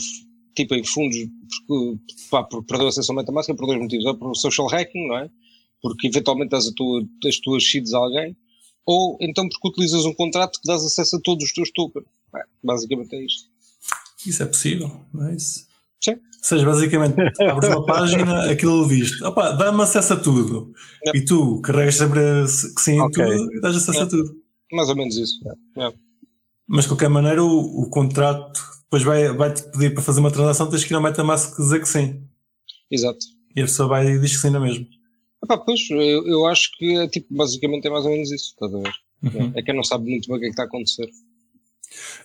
tipo 0.55 0.75
em 0.75 0.85
fundos, 0.85 1.17
porque, 1.67 1.99
pá, 2.31 2.43
por 2.45 2.63
perder 2.65 2.89
acesso 2.89 3.11
ao 3.13 3.17
MetaMask 3.17 3.49
é 3.51 3.55
por 3.55 3.67
dois 3.67 3.79
motivos. 3.81 4.05
Ou 4.07 4.15
por 4.17 4.35
social 4.37 4.67
hacking, 4.69 5.09
não 5.09 5.17
é? 5.19 5.31
Porque 5.81 6.09
eventualmente 6.09 6.51
dás 6.51 6.67
a 6.67 6.73
tua, 6.75 7.03
as 7.27 7.39
tuas 7.39 7.65
seeds 7.71 7.95
a 7.95 7.99
alguém, 7.99 8.37
ou 8.87 9.17
então 9.21 9.49
porque 9.49 9.69
utilizas 9.69 10.05
um 10.05 10.15
contrato 10.15 10.61
que 10.61 10.67
dás 10.67 10.85
acesso 10.85 11.17
a 11.17 11.21
todos 11.21 11.45
os 11.45 11.53
teus 11.53 11.71
tokens. 11.71 12.07
É, 12.37 12.41
basicamente 12.63 13.15
é 13.15 13.25
isto. 13.25 13.49
Isso 14.27 14.43
é 14.43 14.47
possível, 14.47 15.01
não 15.13 15.29
é 15.29 15.35
isso? 15.35 15.67
Sim. 16.03 16.13
Ou 16.13 16.19
seja, 16.49 16.67
basicamente, 16.67 17.15
abres 17.43 17.69
uma 17.69 17.85
página, 17.87 18.51
aquilo 18.51 18.89
diz 18.89 19.21
opa, 19.23 19.53
dá-me 19.53 19.83
acesso 19.83 20.15
a 20.15 20.17
tudo. 20.17 20.73
Yep. 21.07 21.19
E 21.19 21.25
tu 21.25 21.61
carregas 21.61 21.95
sempre 21.97 22.21
que 22.75 22.83
sim 22.83 22.93
em 22.95 23.01
Ok. 23.01 23.25
tudo 23.25 23.55
e 23.55 23.61
dás 23.61 23.77
acesso 23.77 23.99
a 23.99 24.03
Yep. 24.03 24.11
tudo. 24.11 24.35
Mais 24.73 24.89
ou 24.89 24.97
menos 24.97 25.17
isso. 25.17 25.35
É. 25.79 25.93
Mas 26.67 26.85
de 26.85 26.91
qualquer 26.91 27.09
maneira, 27.11 27.43
o, 27.45 27.83
o 27.83 27.91
contrato 27.91 28.61
depois 28.85 29.03
vai- 29.03 29.33
vai-te 29.37 29.63
pedir 29.71 29.93
para 29.95 30.03
fazer 30.03 30.21
uma 30.21 30.31
transação, 30.31 30.69
tens 30.69 30.85
que 30.85 30.93
ir 30.93 30.97
ao 30.97 31.03
MetaMask 31.03 31.57
dizer 31.57 31.81
que 31.81 31.89
sim. 31.89 32.23
Exato. 32.91 33.19
E 33.55 33.61
a 33.61 33.65
pessoa 33.65 33.89
vai 33.89 34.07
e 34.07 34.19
diz 34.19 34.33
que 34.35 34.43
sim 34.43 34.51
na 34.51 34.61
mesma. 34.61 34.87
Epá, 35.43 35.59
pois, 35.59 35.81
eu, 35.91 36.27
eu 36.27 36.47
acho 36.47 36.71
que 36.79 36.97
é 36.97 37.09
tipo, 37.09 37.27
basicamente 37.35 37.87
é 37.87 37.91
mais 37.91 38.05
ou 38.05 38.11
menos 38.13 38.31
isso, 38.31 38.53
estás 38.53 38.75
a 38.75 38.79
ver? 38.79 38.93
Uhum. 39.23 39.53
É 39.57 39.63
que 39.63 39.73
não 39.73 39.83
sabe 39.85 40.09
muito 40.09 40.29
bem 40.29 40.37
o 40.37 40.41
que 40.41 40.47
é 40.47 40.49
que 40.49 40.53
está 40.53 40.63
a 40.65 40.67
acontecer. 40.67 41.09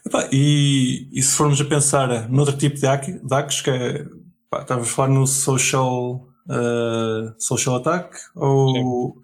Epá, 0.06 0.30
e, 0.32 1.08
e 1.12 1.22
se 1.22 1.36
formos 1.36 1.60
a 1.60 1.66
pensar 1.66 2.30
noutro 2.30 2.58
tipo 2.58 2.76
de 2.76 2.86
hack- 2.86 3.22
de 3.22 3.36
hacks, 3.36 3.62
que 3.62 3.70
é, 3.70 4.06
pá, 4.50 4.62
estavas 4.62 4.88
a 4.88 4.92
falar 4.92 5.10
no 5.10 5.26
social, 5.28 6.28
uh, 6.48 7.42
social 7.42 7.76
attack, 7.76 8.16
ou, 8.36 9.18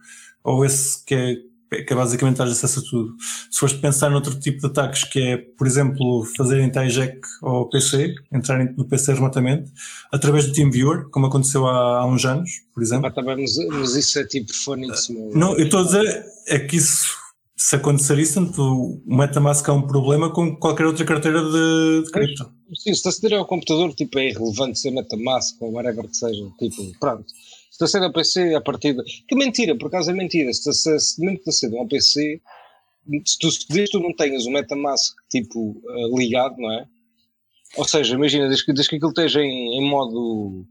ou 0.44 0.66
esse 0.66 1.04
que 1.06 1.16
é, 1.16 1.38
que 1.82 1.94
é 1.94 1.96
basicamente 1.96 2.38
dar 2.38 2.46
acesso 2.48 2.80
a 2.80 2.84
tudo. 2.84 3.16
Se 3.50 3.60
fores 3.60 3.76
pensar 3.76 4.10
noutro 4.10 4.40
tipo 4.40 4.60
de 4.60 4.68
ataques, 4.68 5.04
que 5.04 5.20
é, 5.20 5.38
por 5.38 5.66
exemplo, 5.66 6.26
fazerem 6.38 6.70
tie-jack 6.70 7.20
ao 7.42 7.70
PC, 7.70 8.14
entrarem 8.32 8.74
no 8.78 8.86
PC 8.86 9.14
remotamente, 9.14 9.72
através 10.12 10.46
do 10.46 10.54
TeamViewer, 10.54 11.10
como 11.10 11.26
aconteceu 11.26 11.66
há, 11.68 12.00
há 12.00 12.06
uns 12.06 12.26
anos, 12.26 12.50
por 12.74 12.84
exemplo. 12.84 13.08
Ah, 13.08 13.12
tá 13.12 13.22
bem, 13.22 13.38
mas, 13.42 13.56
mas 13.72 13.96
isso 13.96 14.20
é 14.20 14.26
tipo 14.26 14.54
Phonics, 14.54 15.10
meu. 15.10 15.32
Não, 15.34 15.58
eu 15.58 15.66
estou 15.66 15.82
a 15.82 15.84
dizer 15.84 16.26
é 16.48 16.60
que 16.60 16.76
isso, 16.76 17.08
se 17.56 17.76
acontecer 17.76 18.20
isso, 18.20 18.36
tanto 18.36 18.62
o 18.62 19.16
MetaMask 19.16 19.68
é 19.68 19.72
um 19.72 19.88
problema 19.88 20.32
como 20.32 20.58
qualquer 20.58 20.86
outra 20.86 21.06
carteira 21.06 21.42
de, 21.42 22.04
de 22.06 22.12
cripto. 22.12 22.52
Sim, 22.76 22.94
se 22.94 23.08
aceder 23.08 23.38
ao 23.38 23.46
computador, 23.46 23.94
tipo, 23.94 24.20
é 24.20 24.30
irrelevante 24.30 24.80
ser 24.80 24.92
MetaMask 24.92 25.62
ou 25.62 25.72
whatever 25.72 26.08
que 26.08 26.18
seja, 26.18 26.44
tipo, 26.60 27.00
pronto. 27.00 27.26
Se 27.74 27.84
aceder 27.84 28.08
ao 28.08 28.14
PC, 28.14 28.54
a 28.54 28.62
partir 28.62 28.94
de... 28.94 29.04
Que 29.28 29.36
mentira, 29.36 29.76
por 29.76 29.88
acaso 29.88 30.12
é 30.12 30.14
mentira. 30.14 30.54
Se, 30.54 30.72
se 30.72 31.20
mesmo 31.20 31.40
que 31.40 31.50
acedam 31.50 31.80
ao 31.80 31.88
PC, 31.88 32.40
se 33.26 33.40
tu, 33.40 33.50
desde 33.72 33.94
tu 33.94 34.00
não 34.00 34.16
tenhas 34.16 34.46
o 34.46 34.52
MetaMask, 34.52 35.16
tipo, 35.28 35.82
eh, 35.90 36.16
ligado, 36.16 36.56
não 36.60 36.72
é? 36.72 36.86
Ou 37.76 37.84
seja, 37.84 38.14
imagina, 38.14 38.48
desde 38.48 38.64
que, 38.64 38.74
desde 38.74 38.90
que 38.92 38.96
aquilo 38.98 39.10
esteja 39.10 39.42
em, 39.42 39.80
em 39.80 39.90
modo 39.90 40.64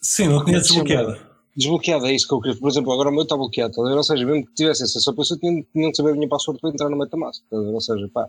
Sim, 0.00 0.28
não 0.28 0.42
tinha 0.42 0.56
é 0.56 0.60
desbloqueado. 0.60 1.20
desbloqueado, 1.54 2.06
é 2.06 2.14
isso 2.14 2.26
que 2.26 2.32
eu 2.32 2.40
queria. 2.40 2.58
Por 2.58 2.70
exemplo, 2.70 2.90
agora 2.90 3.10
o 3.10 3.12
meu 3.12 3.24
está 3.24 3.36
bloqueado, 3.36 3.74
tá 3.74 3.82
a 3.82 3.94
ou 3.94 4.02
seja, 4.02 4.24
mesmo 4.24 4.46
que 4.46 4.54
tivesse 4.54 4.82
acesso 4.82 5.10
ao 5.10 5.16
PC, 5.16 5.34
eu 5.34 5.38
tinha, 5.38 5.90
de 5.90 5.96
saber 5.96 6.12
a 6.12 6.14
minha 6.14 6.28
password 6.28 6.58
para 6.58 6.70
entrar 6.70 6.88
no 6.88 6.96
MetaMask, 6.96 7.42
tá 7.50 7.56
a 7.56 7.60
ou 7.60 7.80
seja, 7.82 8.08
pá. 8.08 8.26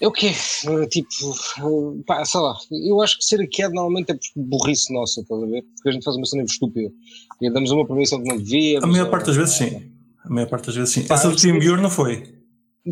É 0.00 0.06
o 0.06 0.12
quê? 0.12 0.28
Eh, 0.28 0.86
Tipo, 0.86 1.08
eh, 1.58 2.02
pá, 2.06 2.24
sei 2.24 2.40
lá, 2.40 2.56
eu 2.86 3.00
acho 3.02 3.18
que 3.18 3.24
ser 3.24 3.40
hackeado 3.40 3.74
normalmente 3.74 4.12
é 4.12 4.18
burrice 4.36 4.92
nossa, 4.92 5.20
estás 5.20 5.42
a 5.42 5.46
ver? 5.46 5.62
Porque 5.74 5.88
a 5.88 5.92
gente 5.92 6.04
faz 6.04 6.16
uma 6.16 6.26
cena 6.26 6.44
estúpida 6.44 6.90
e 7.40 7.50
damos 7.50 7.70
uma 7.70 7.86
permissão 7.86 8.22
que 8.22 8.28
não 8.28 8.36
devia. 8.38 8.78
A 8.82 8.86
maior 8.86 9.10
parte 9.10 9.26
das 9.26 9.36
vezes 9.36 9.54
sim. 9.56 9.90
A 10.24 10.30
maior 10.30 10.48
parte 10.48 10.66
das 10.66 10.76
vezes 10.76 10.94
sim. 10.94 11.06
Essa 11.08 11.28
do 11.30 11.38
sim. 11.38 11.48
TeamViewer 11.50 11.80
não 11.80 11.90
foi. 11.90 12.22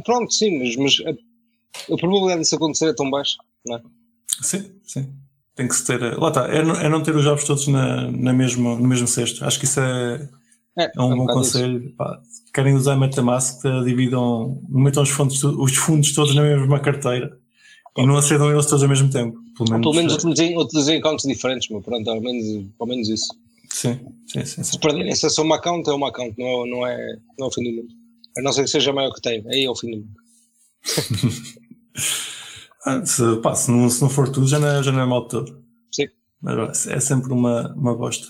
Pronto, 0.05 0.33
sim, 0.33 0.59
mas, 0.59 0.77
mas 0.77 0.95
a, 1.07 1.11
a 1.95 1.97
probabilidade 1.97 2.41
disso 2.43 2.57
acontecer 2.57 2.87
é 2.89 2.95
tão 2.95 3.11
baixa, 3.11 3.37
não 3.65 3.77
é? 3.77 3.83
Sim, 4.43 4.71
sim. 4.85 5.13
Tem 5.55 5.67
que 5.69 5.75
se 5.75 5.87
ter. 5.87 6.19
Lá 6.19 6.29
está, 6.29 6.47
é 6.49 6.63
não, 6.63 6.75
é 6.75 6.89
não 6.89 7.03
ter 7.03 7.17
os 7.17 7.25
jogos 7.25 7.45
todos 7.45 7.67
na, 7.69 8.11
na 8.11 8.33
mesma, 8.33 8.77
no 8.77 8.87
mesmo 8.87 9.07
cesto. 9.07 9.45
Acho 9.45 9.59
que 9.59 9.65
isso 9.65 9.81
é, 9.81 10.29
É, 10.79 10.91
é 10.95 11.03
um 11.03 11.17
bom 11.17 11.27
conselho. 11.27 11.93
Pá, 11.97 12.21
se 12.25 12.53
querem 12.53 12.75
usar 12.75 12.97
MetaMask, 12.97 13.65
eh, 13.65 13.85
dividam, 13.85 14.63
metam 14.69 15.03
os 15.03 15.09
fundos, 15.09 15.43
os 15.43 15.77
fundos 15.77 16.13
todos 16.15 16.35
na 16.35 16.43
mesma 16.43 16.81
carteira 16.81 17.39
e 17.97 18.07
não 18.07 18.17
acedam 18.17 18.51
eles 18.51 18.67
todos 18.67 18.83
ao 18.83 18.89
mesmo 18.89 19.11
tempo. 19.11 19.39
Pelo 19.57 19.71
menos, 19.71 19.85
Pelo 19.85 19.95
menos 19.95 20.13
eh, 20.13 20.17
utilizem, 20.17 20.59
utilizem 20.59 20.99
accounts 20.99 21.27
diferentes, 21.27 21.69
mas 21.71 21.83
pronto, 21.83 22.11
ao 22.11 22.21
menos, 22.21 22.67
ao 22.79 22.87
menos 22.87 23.09
isso. 23.09 23.35
Sim, 23.71 23.99
sim, 24.27 24.45
sim. 24.45 24.63
Se 24.63 24.79
perderem 24.79 25.13
acesso 25.13 25.41
a 25.41 25.45
uma 25.45 25.57
account, 25.57 25.89
é 25.89 25.93
uma 25.93 26.09
account, 26.09 26.35
não 26.39 26.47
é, 26.47 26.69
não 26.69 26.87
é, 26.87 27.17
não 27.39 27.47
é 27.47 27.49
o 27.49 27.53
fim 27.53 27.65
do 27.65 27.77
mundo. 27.77 27.89
A 28.39 28.43
não 28.43 28.53
ser 28.53 28.65
que 28.65 28.71
seja 28.71 28.93
maior 28.93 29.13
que 29.13 29.21
tem, 29.21 29.43
aí 29.49 29.65
é 29.65 29.71
o 29.71 29.75
fim 29.75 29.91
do 29.91 29.97
mundo. 29.99 30.11
Ah, 32.89 33.05
se, 33.05 33.21
pá, 33.43 33.53
se, 33.53 33.69
não, 33.69 33.91
se 33.91 34.01
não 34.01 34.09
for 34.09 34.29
tudo, 34.29 34.47
já 34.47 34.61
não 34.61 34.69
é, 34.69 34.81
já 34.81 34.93
não 34.93 35.01
é 35.01 35.07
mal 35.07 35.27
todo. 35.27 35.61
Sim. 35.91 36.07
Mas 36.41 36.87
é 36.87 37.01
sempre 37.01 37.33
uma, 37.33 37.75
uma 37.75 37.97
bosta. 37.97 38.29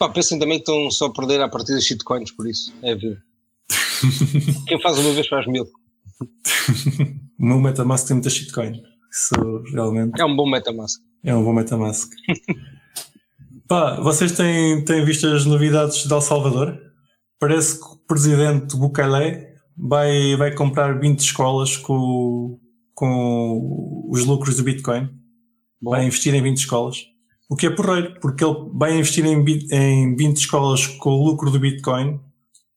Pá, 0.00 0.08
pensem 0.08 0.38
também 0.38 0.56
que 0.58 0.62
estão 0.62 0.90
só 0.90 1.06
a 1.08 1.12
perder 1.12 1.42
a 1.42 1.48
partir 1.50 1.74
das 1.74 1.84
shitcoins, 1.84 2.32
por 2.32 2.48
isso, 2.48 2.72
é 2.82 2.94
vida. 2.94 3.22
Quem 4.66 4.80
faz 4.80 4.98
uma 4.98 5.12
vez 5.12 5.28
faz 5.28 5.46
mil. 5.46 5.66
O 7.38 7.44
meu 7.44 7.60
MetaMask 7.60 8.06
tem 8.06 8.14
muita 8.14 8.30
shitcoin. 8.30 8.82
Isso 9.12 9.34
realmente 9.74 10.18
É 10.18 10.24
um 10.24 10.34
bom 10.34 10.48
MetaMask. 10.48 11.02
é 11.22 11.34
um 11.34 11.44
bom 11.44 11.52
MetaMask. 11.52 12.10
Pá, 13.68 14.00
vocês 14.00 14.32
têm, 14.32 14.82
têm 14.86 15.04
visto 15.04 15.26
as 15.26 15.44
novidades 15.44 16.04
de 16.08 16.12
El 16.14 16.22
Salvador? 16.22 16.80
Parece 17.38 17.78
que 17.78 17.84
o 17.84 17.98
presidente 18.08 18.76
Bukele 18.76 19.48
vai, 19.76 20.34
vai 20.36 20.54
comprar 20.54 20.98
20 20.98 21.18
escolas 21.20 21.76
com, 21.76 22.58
com 22.94 24.08
os 24.10 24.24
lucros 24.24 24.56
do 24.56 24.62
Bitcoin. 24.62 25.10
Bom. 25.78 25.90
Vai 25.90 26.06
investir 26.06 26.34
em 26.34 26.42
20 26.42 26.56
escolas. 26.56 27.09
O 27.50 27.56
que 27.56 27.66
é 27.66 27.70
porreiro, 27.70 28.18
porque 28.20 28.44
ele 28.44 28.54
vai 28.72 28.96
investir 28.96 29.26
em, 29.26 29.44
em 29.72 30.14
20 30.16 30.36
escolas 30.36 30.86
com 30.86 31.10
o 31.10 31.24
lucro 31.24 31.50
do 31.50 31.58
Bitcoin 31.58 32.20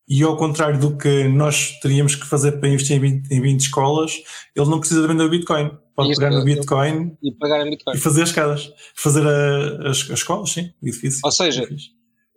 e 0.09 0.23
ao 0.23 0.35
contrário 0.35 0.79
do 0.79 0.97
que 0.97 1.27
nós 1.27 1.79
teríamos 1.79 2.15
que 2.15 2.25
fazer 2.25 2.53
para 2.53 2.69
investir 2.69 2.97
em 2.97 2.99
20, 2.99 3.31
em 3.31 3.39
20 3.41 3.59
escolas, 3.61 4.13
ele 4.55 4.69
não 4.69 4.79
precisa 4.79 5.01
de 5.01 5.07
vender 5.07 5.23
o 5.23 5.29
Bitcoin. 5.29 5.71
Pode 5.95 6.11
Isso, 6.11 6.19
pegar 6.19 6.35
no 6.35 6.43
Bitcoin 6.43 7.15
E 7.21 7.31
pagar 7.33 7.65
em 7.65 7.69
Bitcoin. 7.69 7.95
e 7.95 7.99
fazer 7.99 8.23
as 8.23 8.29
escadas. 8.29 8.73
Fazer 8.95 9.25
a- 9.25 9.89
as, 9.91 10.01
as 10.09 10.19
escolas, 10.19 10.49
sim, 10.49 10.73
edifício. 10.81 11.21
Ou 11.23 11.31
seja, 11.31 11.61
Edifício. 11.63 11.91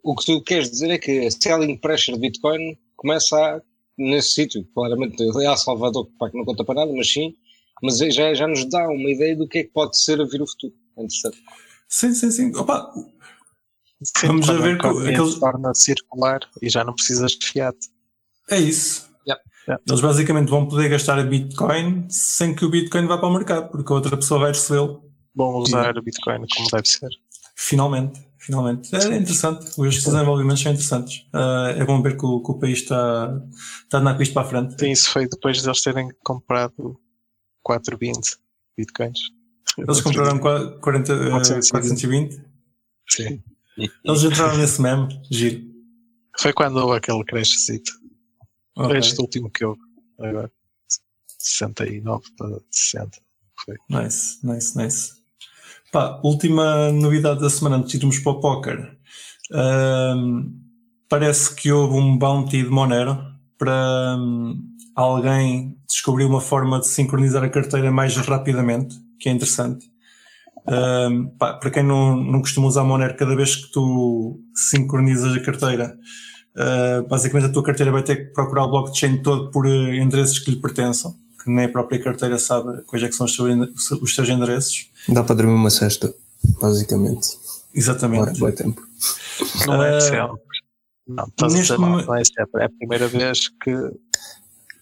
O 0.04 0.14
que 0.14 0.26
tu 0.26 0.42
queres 0.42 0.70
dizer 0.70 0.90
é 0.90 0.98
que 0.98 1.26
a 1.26 1.30
selling 1.30 1.76
pressure 1.78 2.16
de 2.16 2.20
Bitcoin 2.20 2.76
começa 2.96 3.34
a, 3.36 3.60
nesse 3.98 4.32
sítio, 4.34 4.64
claramente, 4.74 5.20
é 5.22 5.44
El 5.46 5.56
Salvador, 5.56 6.06
pá, 6.18 6.30
que 6.30 6.36
não 6.36 6.44
conta 6.44 6.64
para 6.64 6.76
nada, 6.82 6.92
mas 6.94 7.10
sim, 7.10 7.34
mas 7.82 8.00
é- 8.02 8.10
já, 8.10 8.32
já 8.34 8.46
nos 8.46 8.64
dá 8.68 8.86
uma 8.88 9.10
ideia 9.10 9.34
do 9.34 9.48
que 9.48 9.58
é 9.58 9.64
que 9.64 9.70
pode 9.72 9.98
ser 9.98 10.20
a 10.20 10.24
vir 10.24 10.42
o 10.42 10.46
futuro. 10.46 10.74
É 10.98 11.02
interessante. 11.02 11.38
Sim, 11.88 12.14
sim, 12.14 12.30
sim. 12.30 12.56
Opa, 12.56 12.92
Sim, 14.02 14.26
Vamos 14.26 14.50
a 14.50 14.52
ver 14.54 14.74
a 14.76 14.78
co- 14.78 14.88
economia 14.90 15.10
aqueles- 15.18 15.34
torna 15.38 15.74
circular 15.74 16.40
e 16.60 16.68
já 16.68 16.84
não 16.84 16.94
precisas 16.94 17.32
de 17.32 17.46
fiat. 17.46 17.76
é 18.50 18.58
isso. 18.60 19.06
Eles 19.88 20.00
basicamente 20.00 20.48
vão 20.48 20.68
poder 20.68 20.88
gastar 20.88 21.20
Bitcoin 21.28 22.06
sem 22.08 22.54
que 22.54 22.64
o 22.64 22.70
Bitcoin 22.70 23.06
vá 23.06 23.18
para 23.18 23.26
o 23.28 23.32
mercado, 23.32 23.68
porque 23.68 23.92
a 23.92 23.96
outra 23.96 24.16
pessoa 24.16 24.38
vai 24.38 24.52
recebê-lo. 24.52 25.02
Bom 25.34 25.56
usar 25.58 25.98
o 25.98 26.02
Bitcoin 26.02 26.46
como 26.54 26.68
deve 26.70 26.86
ser. 26.86 27.08
Finalmente, 27.56 28.24
finalmente. 28.38 28.94
É 28.94 29.16
interessante. 29.16 29.64
Estes 29.66 30.04
desenvolvimentos 30.04 30.62
são 30.62 30.70
interessantes. 30.70 31.26
Ah, 31.32 31.74
é 31.76 31.84
bom 31.84 32.00
ver 32.00 32.16
que 32.16 32.24
o, 32.24 32.40
que 32.44 32.50
o 32.52 32.58
país 32.60 32.78
está, 32.78 33.36
está 33.82 33.98
a 33.98 34.00
andar 34.00 34.14
com 34.14 34.22
isto 34.22 34.34
para 34.34 34.42
a 34.42 34.48
frente. 34.50 34.76
Sim, 34.78 34.90
isso 34.92 35.10
foi 35.10 35.26
depois 35.28 35.60
de 35.60 35.66
eles 35.68 35.82
terem 35.82 36.10
comprado 36.24 36.96
420 37.64 38.36
Bitcoins. 38.78 39.18
Eles 39.78 40.00
compraram 40.00 40.38
qua- 40.38 40.78
40, 40.80 41.12
eh, 41.12 41.30
420. 41.30 41.70
420. 41.70 42.44
Sim. 43.08 43.42
Eles 44.04 44.22
entraram 44.24 44.56
nesse 44.58 44.80
meme. 44.80 45.08
Giro. 45.30 45.62
Foi 46.38 46.52
quando 46.52 46.76
houve 46.78 46.96
aquele 46.98 47.24
crashzito. 47.24 47.92
Ok. 48.76 48.96
Este 48.98 49.20
último 49.20 49.50
que 49.50 49.64
houve. 49.64 49.80
Agora. 50.18 50.50
69 51.38 52.24
para 52.36 52.58
60. 52.70 53.18
Foi. 53.64 53.76
Nice, 53.88 54.38
nice, 54.42 54.76
nice. 54.76 55.12
Pá, 55.92 56.20
última 56.24 56.90
novidade 56.92 57.40
da 57.40 57.48
semana 57.50 57.76
antes 57.76 57.92
de 57.92 57.98
irmos 57.98 58.18
para 58.18 58.32
o 58.32 58.40
póquer. 58.40 58.98
Ahm, 59.52 60.52
parece 61.08 61.54
que 61.54 61.70
houve 61.70 61.94
um 61.96 62.18
bounty 62.18 62.62
de 62.64 62.68
Monero 62.68 63.18
para 63.56 64.16
hum, 64.18 64.60
alguém 64.94 65.78
descobrir 65.88 66.24
uma 66.24 66.40
forma 66.40 66.80
de 66.80 66.88
sincronizar 66.88 67.42
a 67.44 67.48
carteira 67.48 67.90
mais 67.92 68.16
rapidamente, 68.16 68.96
que 69.18 69.28
é 69.28 69.32
interessante. 69.32 69.90
Ahm, 70.66 71.28
pá, 71.38 71.54
para 71.54 71.70
quem 71.70 71.82
não, 71.82 72.16
não 72.16 72.40
costuma 72.40 72.66
usar 72.66 72.82
Monero, 72.84 73.16
cada 73.16 73.36
vez 73.36 73.54
que 73.56 73.70
tu 73.70 74.40
sincronizas 74.54 75.32
a 75.36 75.40
carteira, 75.40 75.96
ah, 76.56 77.04
basicamente 77.08 77.50
a 77.50 77.52
tua 77.52 77.62
carteira 77.62 77.92
vai 77.92 78.02
ter 78.02 78.16
que 78.16 78.32
procurar 78.32 78.64
o 78.64 78.70
blockchain 78.70 79.22
todo 79.22 79.50
por 79.50 79.66
eh, 79.66 79.96
endereços 79.96 80.38
que 80.40 80.50
lhe 80.50 80.60
pertençam, 80.60 81.14
que 81.42 81.50
nem 81.50 81.66
a 81.66 81.68
própria 81.68 82.02
carteira 82.02 82.38
sabe 82.38 82.82
quais 82.82 83.04
é 83.04 83.08
que 83.08 83.14
são 83.14 83.26
os 83.26 83.34
seus, 83.34 83.90
os 84.02 84.14
seus 84.14 84.28
endereços. 84.28 84.90
Dá 85.08 85.22
para 85.22 85.36
dormir 85.36 85.52
uma 85.54 85.70
cesta, 85.70 86.12
basicamente. 86.60 87.28
Exatamente. 87.74 88.24
Vai, 88.40 88.50
vai 88.50 88.52
tempo. 88.52 88.82
Não 89.66 89.82
é 89.82 89.96
Ah, 89.96 90.00
sempre. 90.00 90.40
Não, 91.06 91.24
estás 91.26 91.52
a 91.52 91.56
neste 91.56 91.72
dizer 91.74 91.78
momento- 91.78 92.06
não 92.08 92.14
é 92.16 92.24
sempre. 92.24 92.62
É 92.62 92.64
a 92.64 92.70
primeira 92.70 93.06
vez 93.06 93.48
que. 93.62 93.70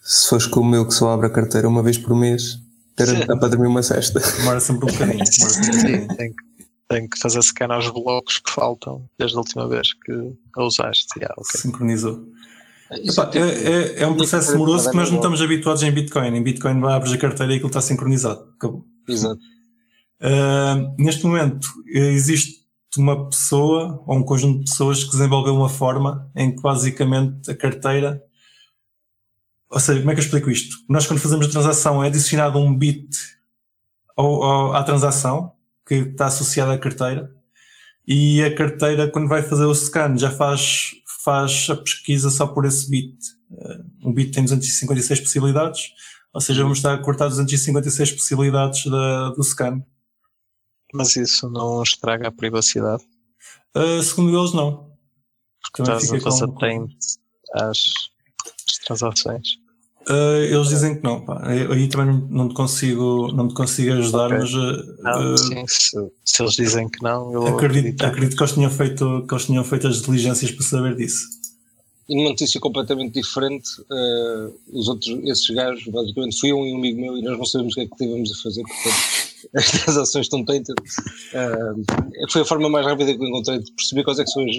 Se 0.01 0.29
fores 0.29 0.47
como 0.47 0.75
eu 0.75 0.87
que 0.87 0.95
só 0.95 1.11
abre 1.13 1.27
a 1.27 1.31
carteira 1.31 1.69
uma 1.69 1.83
vez 1.83 1.99
por 1.99 2.15
mês, 2.17 2.59
Ter 2.97 3.27
dá 3.27 3.37
para 3.37 3.49
dormir 3.49 3.67
uma 3.67 3.83
cesta. 3.83 4.21
Demora 4.39 4.61
sempre 4.61 4.85
um 4.87 4.93
bocadinho. 4.93 5.27
Sim, 5.27 6.07
tem 6.17 6.31
que, 6.31 6.45
tem 6.89 7.09
que 7.09 7.19
fazer 7.19 7.43
scan 7.43 7.73
aos 7.73 7.91
blocos 7.91 8.39
que 8.39 8.51
faltam 8.51 9.09
desde 9.19 9.37
a 9.37 9.41
última 9.41 9.69
vez 9.69 9.93
que 9.93 10.13
a 10.57 10.63
usaste. 10.63 11.19
Yeah, 11.19 11.35
ok. 11.37 11.61
Sincronizou. 11.61 12.25
Epá, 12.91 13.31
é, 13.35 13.39
é, 13.39 14.03
é 14.03 14.07
um 14.07 14.17
processo 14.17 14.53
demoroso 14.53 14.91
que 14.91 14.97
nós 14.97 15.11
não 15.11 15.17
estamos 15.17 15.43
habituados 15.43 15.83
em 15.83 15.91
Bitcoin. 15.91 16.37
Em 16.37 16.43
Bitcoin 16.43 16.81
vai 16.81 16.95
abres 16.95 17.13
a 17.13 17.19
carteira 17.19 17.53
e 17.53 17.57
aquilo 17.57 17.69
está 17.69 17.81
sincronizado. 17.81 18.47
Acabou. 18.57 18.85
Exato. 19.09 19.41
Uh, 20.21 20.95
neste 20.99 21.25
momento 21.27 21.69
existe 21.87 22.65
uma 22.97 23.29
pessoa 23.29 24.03
ou 24.07 24.17
um 24.17 24.23
conjunto 24.23 24.61
de 24.61 24.71
pessoas 24.71 25.03
que 25.03 25.11
desenvolveu 25.11 25.55
uma 25.55 25.69
forma 25.69 26.31
em 26.37 26.55
que 26.55 26.63
basicamente 26.63 27.51
a 27.51 27.57
carteira. 27.57 28.23
Ou 29.75 29.81
seja, 29.81 29.99
como 30.01 30.11
é 30.11 30.15
que 30.15 30.21
eu 30.21 30.25
explico 30.25 30.51
isto? 30.51 30.77
Nós, 30.89 31.07
quando 31.07 31.21
fazemos 31.21 31.47
a 31.47 31.51
transação, 31.51 32.03
é 32.03 32.07
adicionado 32.07 32.59
um 32.59 32.77
bit 32.77 33.09
ao, 34.17 34.43
ao- 34.43 34.75
à 34.75 34.83
transação 34.85 35.53
que 35.87 35.95
está 35.97 36.27
associada 36.27 36.73
à 36.73 36.79
carteira 36.79 37.31
e 38.07 38.43
a 38.43 38.55
carteira, 38.55 39.11
quando 39.11 39.29
vai 39.29 39.43
fazer 39.43 39.65
o 39.65 39.75
scan, 39.75 40.17
já 40.17 40.31
faz, 40.31 40.91
faz 41.25 41.67
a 41.71 41.77
pesquisa 41.77 42.31
só 42.31 42.47
por 42.47 42.65
esse 42.67 42.89
bit. 42.89 43.17
Uh, 43.51 44.09
um 44.09 44.13
bit 44.13 44.31
tem 44.31 44.45
256 44.45 45.21
possibilidades, 45.21 45.89
ou 46.33 46.41
seja, 46.41 46.63
vamos 46.63 46.79
estar 46.79 46.95
a 46.95 46.99
cortar 46.99 47.29
256 47.29 48.13
possibilidades 48.13 48.87
da, 48.87 49.31
do 49.31 49.43
scan. 49.43 49.83
Mas 50.93 51.17
isso 51.17 51.51
não 51.51 51.83
estraga 51.83 52.29
a 52.29 52.33
privacidade. 52.33 53.03
Uh, 53.77 54.03
segundo 54.03 54.39
eles, 54.39 54.53
não. 54.53 54.93
Também 55.73 55.95
Estás 55.97 56.05
a 56.05 56.07
fazer 56.07 56.21
com- 56.23 56.31
às 57.55 57.79
transações. 58.87 59.64
Uh, 60.09 60.43
eles 60.55 60.69
dizem 60.69 60.97
que 60.97 61.03
não, 61.05 61.21
pá. 61.23 61.43
Eu- 61.55 61.73
Aí 61.73 61.89
também 61.89 62.23
não- 62.31 62.49
te 62.49 62.55
consigo, 62.55 63.33
não 63.33 63.49
te 63.49 63.55
consigo 63.55 63.93
ajudar, 63.95 64.27
Ok. 64.27 64.39
mas 64.39 64.53
uh, 64.55 65.03
Não, 65.03 65.35
uh, 65.35 65.39
sim, 65.39 65.65
se, 65.67 66.11
se 66.25 66.43
eles 66.43 66.55
dizem 66.55 66.89
que 66.89 67.03
não, 67.03 67.33
eu 67.33 67.47
acredito, 67.47 67.65
acredito. 67.65 68.05
acredito 68.05 68.37
que 68.37 68.43
eles 68.43 68.53
tinham 68.53 68.71
feito, 68.71 69.25
que 69.27 69.35
eles 69.35 69.47
tinham 69.47 69.65
feito 69.65 69.89
as 69.89 70.03
diligências 70.03 70.51
para 70.51 70.65
saber 70.65 70.95
disso. 70.97 71.27
E 72.07 72.15
numa 72.17 72.29
notícia 72.31 72.61
completamente 72.61 73.15
diferente, 73.15 73.67
eh, 73.91 74.51
os 74.75 74.89
outros, 74.89 75.19
esses 75.25 75.49
gajos, 75.49 75.87
basicamente, 75.87 76.39
fui 76.39 76.53
eu 76.53 76.59
e 76.67 76.73
um 76.75 76.77
amigo 76.77 77.01
meu 77.01 77.17
e 77.17 77.23
nós 77.23 77.39
não 77.39 77.47
sabemos 77.47 77.73
o 77.73 77.77
que 77.77 77.81
é 77.81 77.87
que 77.87 77.97
tivemos 77.97 78.31
a 78.31 78.43
fazer, 78.43 78.63
portanto, 78.63 78.95
as 79.57 79.71
transações 79.71 80.27
estão 80.27 80.45
tainted. 80.45 80.75
Eh, 81.33 81.73
foi 82.31 82.43
a 82.43 82.45
forma 82.45 82.69
mais 82.69 82.85
rápida 82.85 83.15
que 83.15 83.23
eu 83.23 83.27
encontrei 83.27 83.59
de 83.59 83.73
perceber 83.73 84.05
quais 84.05 84.19
é 84.19 84.25
que 84.25 84.31
são 84.31 84.45
as, 84.45 84.55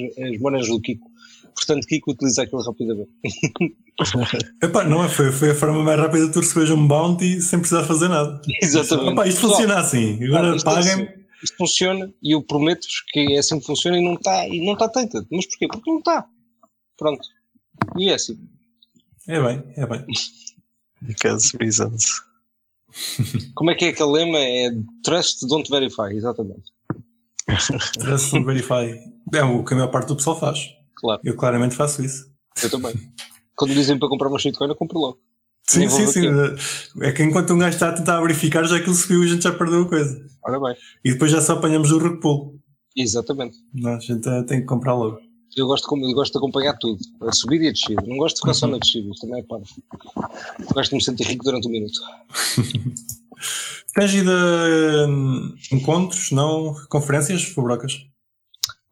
as 0.62 0.68
do 0.68 0.82
Kiko. 0.82 1.08
Portanto, 1.56 1.88
Kiko 1.88 2.12
utiliza 2.12 2.44
aquilo 2.44 2.62
rapidamente. 2.62 3.10
Epá, 4.62 4.84
não 4.84 5.04
é? 5.04 5.10
Foi, 5.10 5.32
foi 5.32 5.52
a 5.52 5.56
forma 5.56 5.82
mais 5.82 6.00
rápida 6.00 6.28
de 6.28 6.34
tu 6.34 6.42
receberes 6.42 6.70
um 6.70 6.86
bounty 6.88 7.42
sem 7.42 7.60
precisar 7.60 7.86
fazer 7.86 8.10
nada. 8.10 8.42
Exatamente. 8.62 9.14
Epá, 9.14 9.28
isto 9.28 9.42
funciona 9.42 9.80
assim. 9.80 10.24
Agora 10.26 10.62
paguem-me. 10.62 11.04
assim. 11.04 11.26
Isto 11.44 11.58
funciona 11.58 12.14
e 12.22 12.32
eu 12.34 12.42
prometo-vos 12.42 13.04
que 13.10 13.34
é 13.34 13.38
assim 13.38 13.60
que 13.60 13.66
funciona 13.66 13.98
e 13.98 14.04
não 14.04 14.16
está 14.16 14.48
e 14.48 14.66
não 14.66 14.74
está 14.74 14.90
tainted. 14.90 15.26
Mas 15.32 15.46
porquê? 15.46 15.68
Porque 15.68 15.90
não 15.90 16.00
está. 16.00 16.26
Pronto. 16.98 17.26
E 17.98 18.10
é 18.10 18.16
assim. 18.16 18.38
É 19.28 19.42
bem, 19.42 19.64
é 19.78 19.86
bem. 19.86 20.06
Because 21.02 21.56
reasons. 21.58 22.06
Como 23.54 23.72
é 23.72 23.76
que 23.76 23.86
é 23.86 23.90
aquele 23.90 24.12
lema? 24.12 24.40
É 24.40 24.72
trust, 25.04 25.46
don't 25.48 25.70
verify. 25.70 26.14
Exatamente. 26.14 26.74
Trust 28.00 28.36
and 28.36 28.44
verify. 28.44 28.98
É 29.34 29.44
o 29.44 29.64
que 29.64 29.74
a 29.74 29.78
maior 29.78 29.92
parte 29.92 30.08
do 30.08 30.16
pessoal 30.16 30.40
faz. 30.40 30.70
Claro. 30.96 31.22
Eu 31.24 31.36
claramente 31.36 31.76
faço 31.76 32.04
isso. 32.04 32.32
Eu 32.64 32.70
também. 32.70 32.94
Quando 33.56 33.74
dizem 33.74 33.98
para 33.98 34.10
comprar 34.10 34.30
uma 34.30 34.40
shitcoin, 34.40 34.70
eu 34.70 34.76
compro 34.76 35.00
logo. 35.00 35.20
Sim, 35.68 35.80
Nem 35.80 35.90
sim, 35.90 36.08
sim. 36.08 36.28
É 37.02 37.12
que 37.12 37.24
enquanto 37.24 37.54
um 37.54 37.58
gajo 37.58 37.76
está 37.76 37.90
a 37.90 37.94
tentar 37.94 38.22
verificar, 38.22 38.64
já 38.66 38.78
aquilo 38.78 38.94
subiu 38.94 39.24
a 39.24 39.28
gente 39.28 39.44
já 39.44 39.52
perdeu 39.52 39.82
a 39.82 39.90
coisa. 39.90 40.26
Ora 40.44 40.60
bem. 40.60 40.76
E 41.04 41.14
depois 41.14 41.32
já 41.32 41.42
só 41.42 41.54
apanhamos 41.54 41.92
o 41.92 42.20
pull. 42.20 42.60
Exatamente. 42.96 43.58
Não, 43.74 43.96
a 43.96 44.00
gente 44.00 44.28
eh, 44.30 44.44
tem 44.44 44.62
que 44.62 44.66
comprar 44.66 44.94
logo. 44.94 45.20
Eu 45.56 45.68
gosto, 45.68 45.88
de, 45.96 46.04
eu 46.04 46.14
gosto 46.14 46.34
de 46.34 46.38
acompanhar 46.38 46.78
tudo. 46.78 47.00
A 47.22 47.32
subida 47.32 47.66
e 47.66 47.68
a 47.70 47.72
descida. 47.72 48.04
Não 48.06 48.18
gosto 48.18 48.36
de 48.36 48.42
ficar 48.42 48.54
só 48.54 48.68
na 48.68 48.78
descida. 48.78 49.10
Isso 49.10 49.22
também 49.22 49.40
é 49.40 49.44
parvo. 49.44 49.66
Gosto 50.74 50.90
de 50.90 50.96
me 50.96 51.04
sentir 51.04 51.24
rico 51.24 51.46
durante 51.46 51.68
um 51.68 51.72
minuto. 51.72 52.00
Tens 53.96 54.14
ido 54.14 54.32
a 54.32 55.08
hum, 55.08 55.56
encontros, 55.72 56.32
não? 56.32 56.76
Conferências, 56.90 57.44
Fubrocas? 57.44 57.94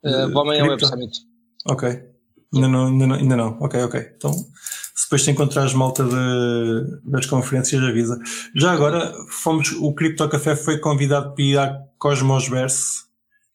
Uh, 0.04 0.32
vou 0.32 0.44
amanhã 0.44 0.64
ao 0.64 0.70
Web? 0.70 0.86
Summit. 0.86 1.33
Ok. 1.66 2.14
Ainda 2.54 2.68
não, 2.68 2.88
ainda 2.88 3.08
não, 3.08 3.16
ainda 3.16 3.36
não. 3.36 3.58
Ok, 3.60 3.82
ok. 3.82 4.14
Então, 4.16 4.32
se 4.32 5.06
depois 5.06 5.24
te 5.24 5.32
encontrares 5.32 5.74
malta 5.74 6.04
de, 6.04 7.02
das 7.04 7.26
conferências, 7.26 7.82
avisa. 7.82 8.20
Já 8.56 8.72
agora, 8.72 9.12
fomos, 9.28 9.72
o 9.72 9.94
Crypto 9.94 10.28
Café 10.30 10.56
foi 10.56 10.78
convidado 10.78 11.34
para 11.34 11.44
ir 11.44 11.58
à 11.58 11.80
Cosmosverse, 11.98 13.06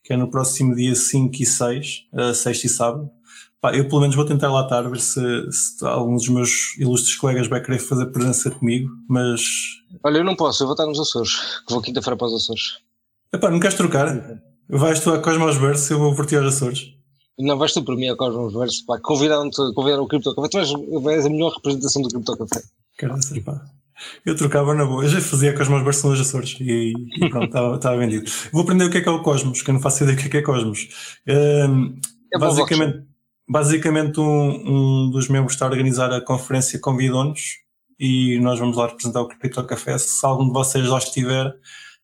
que 0.03 0.13
é 0.13 0.17
no 0.17 0.31
próximo 0.31 0.75
dia 0.75 0.95
5 0.95 1.37
e 1.41 1.47
6, 1.47 2.07
uh, 2.13 2.35
sexta 2.35 2.67
e 2.67 2.71
sábado. 2.71 3.11
Pá, 3.61 3.75
eu 3.75 3.89
pelo 3.89 4.01
menos 4.01 4.17
vou 4.17 4.25
tentar 4.25 4.53
lá 4.53 4.63
estar, 4.63 4.83
ver 4.83 5.01
se, 5.01 5.21
se 5.53 5.85
algum 5.85 6.15
dos 6.15 6.29
meus 6.29 6.77
ilustres 6.79 7.17
colegas 7.17 7.49
vai 7.49 7.61
querer 7.61 7.79
fazer 7.79 8.07
presença 8.07 8.51
comigo, 8.51 8.89
mas 9.09 9.43
Olha, 10.03 10.19
eu 10.19 10.25
não 10.25 10.37
posso. 10.37 10.63
Eu 10.63 10.67
vou 10.67 10.75
estar 10.75 10.87
nos 10.87 10.99
Açores. 10.99 11.63
Que 11.67 11.73
vou 11.73 11.83
quinta-feira 11.83 12.17
para 12.17 12.27
os 12.27 12.35
Açores. 12.35 12.79
Epá, 13.33 13.51
não 13.51 13.61
queres 13.61 13.77
trocar? 13.77 14.41
Vais 14.69 15.01
tu 15.01 15.11
à 15.13 15.19
Cosmosverse, 15.19 15.93
eu 15.93 15.99
vou 15.99 16.15
por 16.15 16.27
ti 16.27 16.37
aos 16.37 16.55
Açores. 16.55 16.98
Não, 17.39 17.57
vais 17.57 17.73
tu 17.73 17.83
para 17.85 17.95
mim 17.95 18.09
a 18.09 18.17
Cosmos 18.17 18.53
Verso. 18.53 18.85
Pá, 18.87 18.99
convidaram-te, 19.01 19.57
convidaram 19.75 20.03
o 20.03 20.09
Crypto 20.09 20.35
Café. 20.35 20.49
Tu 20.49 20.57
vais, 20.59 21.03
vais 21.03 21.27
a 21.27 21.31
melhor 21.31 21.53
representação 21.53 22.03
do 22.03 22.09
Crypto 22.09 22.37
Café. 22.37 22.63
Caraças, 22.97 23.39
pá. 23.41 23.63
Eu 24.25 24.37
trocava 24.37 24.75
na 24.75 24.85
boa. 24.85 25.05
Eu 25.05 25.09
já 25.09 25.21
fazia 25.21 25.55
Cosmosverse 25.55 26.07
nos 26.07 26.21
Açores 26.21 26.57
e, 26.61 26.93
e 27.17 27.29
pronto, 27.31 27.75
estava 27.75 27.97
vendido. 27.97 28.31
Vou 28.53 28.63
aprender 28.63 28.85
o 28.85 28.91
que 28.91 28.99
é 28.99 29.01
que 29.01 29.09
é 29.09 29.13
o 29.13 29.23
Cosmos, 29.23 29.63
que 29.63 29.71
eu 29.71 29.75
não 29.75 29.81
faço 29.81 30.03
ideia 30.03 30.17
do 30.17 30.21
que 30.21 30.29
é 30.29 30.31
que 30.31 30.37
é 30.39 30.43
Cosmos. 30.43 30.89
Hum, 31.29 31.99
É 32.33 32.39
basicamente, 32.39 33.05
basicamente 33.49 34.21
um, 34.21 35.07
um 35.07 35.11
dos 35.11 35.29
membros 35.29 35.55
está 35.55 35.67
a 35.67 35.69
organizar 35.71 36.13
a 36.13 36.21
conferência 36.21 36.79
convidou-nos 36.79 37.59
e 37.99 38.39
nós 38.41 38.59
vamos 38.59 38.77
lá 38.77 38.87
representar 38.87 39.21
o 39.23 39.29
Crypto 39.29 39.65
Café. 39.65 39.99
Se 39.99 40.25
algum 40.25 40.47
de 40.47 40.53
vocês 40.53 40.87
lá 40.87 40.99
estiver, 40.99 41.53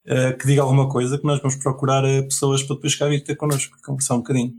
eh, 0.07 0.33
que 0.33 0.47
diga 0.47 0.63
alguma 0.63 0.89
coisa, 0.89 1.17
que 1.17 1.25
nós 1.25 1.41
vamos 1.41 1.57
procurar 1.57 2.05
eh, 2.05 2.23
pessoas 2.23 2.63
para 2.63 2.75
depois 2.77 2.95
cá 2.95 3.09
vir 3.09 3.23
ter 3.23 3.37
connosco, 3.37 3.77
conversar 3.85 4.15
um 4.15 4.19
bocadinho. 4.19 4.53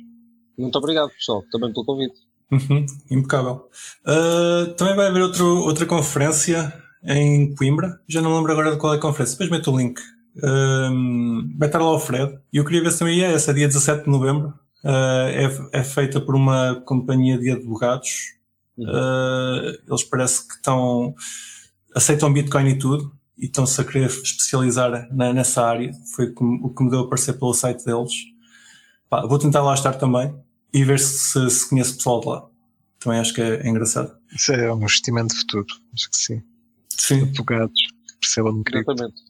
Muito 0.58 0.78
obrigado, 0.78 1.10
pessoal, 1.10 1.44
também 1.52 1.72
pelo 1.74 1.86
convite. 1.86 2.16
Uhum, 2.52 2.86
impecável. 3.10 3.70
Uh, 4.06 4.74
também 4.76 4.96
vai 4.96 5.08
haver 5.08 5.22
outro, 5.24 5.46
outra 5.46 5.86
conferência 5.86 6.74
em 7.04 7.54
Coimbra. 7.56 8.00
Já 8.08 8.22
não 8.22 8.36
lembro 8.36 8.52
agora 8.52 8.72
de 8.72 8.78
qual 8.78 8.94
é 8.94 8.98
a 8.98 9.00
conferência. 9.00 9.34
Depois 9.38 9.50
meto 9.50 9.72
o 9.72 9.78
link. 9.78 10.00
Um, 10.44 11.56
vai 11.58 11.68
estar 11.68 11.80
lá 11.80 11.92
o 11.92 12.00
Fred. 12.00 12.38
E 12.52 12.58
eu 12.58 12.66
queria 12.66 12.84
ver 12.84 12.92
se 12.92 13.00
também 13.00 13.24
é 13.24 13.34
essa, 13.34 13.54
dia 13.54 13.68
17 13.68 14.04
de 14.06 14.10
novembro. 14.10 14.54
Uh, 14.84 15.28
é, 15.74 15.80
é 15.80 15.84
feita 15.84 16.22
por 16.22 16.36
uma 16.36 16.82
companhia 16.86 17.38
de 17.38 17.52
advogados. 17.52 18.10
Uh, 18.78 19.78
eles 19.88 20.04
parece 20.04 20.48
que 20.48 20.56
estão 20.56 21.16
aceitam 21.96 22.32
Bitcoin 22.32 22.68
e 22.68 22.78
tudo 22.78 23.12
e 23.38 23.46
estão-se 23.46 23.80
a 23.80 23.84
querer 23.84 24.08
especializar 24.08 25.08
na- 25.14 25.34
nessa 25.34 25.66
área. 25.66 25.92
Foi 26.16 26.34
o 26.38 26.70
que 26.74 26.84
me 26.84 26.90
deu 26.90 27.00
a 27.00 27.04
aparecer 27.04 27.34
pelo 27.40 27.54
site 27.54 27.84
deles. 27.86 28.12
Pá, 29.10 29.26
vou 29.26 29.40
tentar 29.40 29.62
lá 29.62 29.74
estar 29.74 29.94
também 29.94 30.36
e 30.76 30.84
ver 30.84 31.00
se, 31.00 31.50
se 31.50 31.70
conheço 31.70 31.96
pessoal 31.96 32.20
de 32.20 32.28
lá. 32.28 32.46
Também 33.00 33.20
acho 33.20 33.34
que 33.34 33.42
é, 33.42 33.66
é 33.66 33.70
engraçado. 33.70 34.12
Isso 34.36 34.52
é 34.52 34.74
um 34.74 34.78
investimento 34.78 35.34
de 35.34 35.40
futuro. 35.40 35.66
Acho 35.94 36.10
que 36.10 36.18
sim. 36.18 36.42
Sim, 36.90 37.22
Advogados 37.22 37.80
que 38.08 38.14
percebam 38.20 38.58
de 38.58 38.64
cripto. 38.66 38.92
Exatamente. 38.92 39.22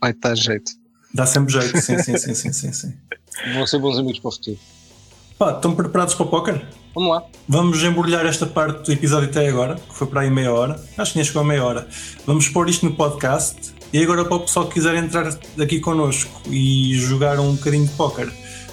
Vai 0.00 0.12
dar 0.12 0.36
jeito. 0.36 0.70
dá 1.12 1.26
sempre 1.26 1.52
jeito. 1.52 1.80
Sim, 1.80 1.98
sim, 1.98 2.16
sim, 2.16 2.34
sim, 2.34 2.52
sim, 2.52 2.72
sim. 2.72 2.94
Vão 3.54 3.66
ser 3.66 3.80
bons 3.80 3.98
amigos 3.98 4.20
para 4.20 4.28
o 4.28 4.32
futuro. 4.32 4.58
Pá, 5.36 5.56
estão 5.56 5.74
preparados 5.74 6.14
para 6.14 6.26
o 6.26 6.28
póquer? 6.28 6.64
Vamos 6.94 7.10
lá. 7.10 7.24
Vamos 7.48 7.82
embrulhar 7.82 8.24
esta 8.24 8.46
parte 8.46 8.86
do 8.86 8.92
episódio 8.92 9.28
até 9.28 9.48
agora, 9.48 9.74
que 9.74 9.94
foi 9.96 10.06
para 10.06 10.20
aí 10.20 10.30
meia 10.30 10.52
hora. 10.52 10.80
Acho 10.96 11.12
que 11.12 11.18
nem 11.18 11.24
chegou 11.24 11.42
a 11.42 11.44
meia 11.44 11.64
hora. 11.64 11.88
Vamos 12.24 12.48
pôr 12.48 12.68
isto 12.68 12.86
no 12.86 12.94
podcast. 12.94 13.74
E 13.92 14.00
agora 14.00 14.24
para 14.24 14.36
o 14.36 14.40
pessoal 14.40 14.68
que 14.68 14.74
quiser 14.74 14.94
entrar 14.96 15.26
aqui 15.60 15.80
connosco 15.80 16.40
e 16.50 16.94
jogar 16.98 17.40
um 17.40 17.54
bocadinho 17.54 17.86
de 17.86 17.92
póquer, 17.94 18.28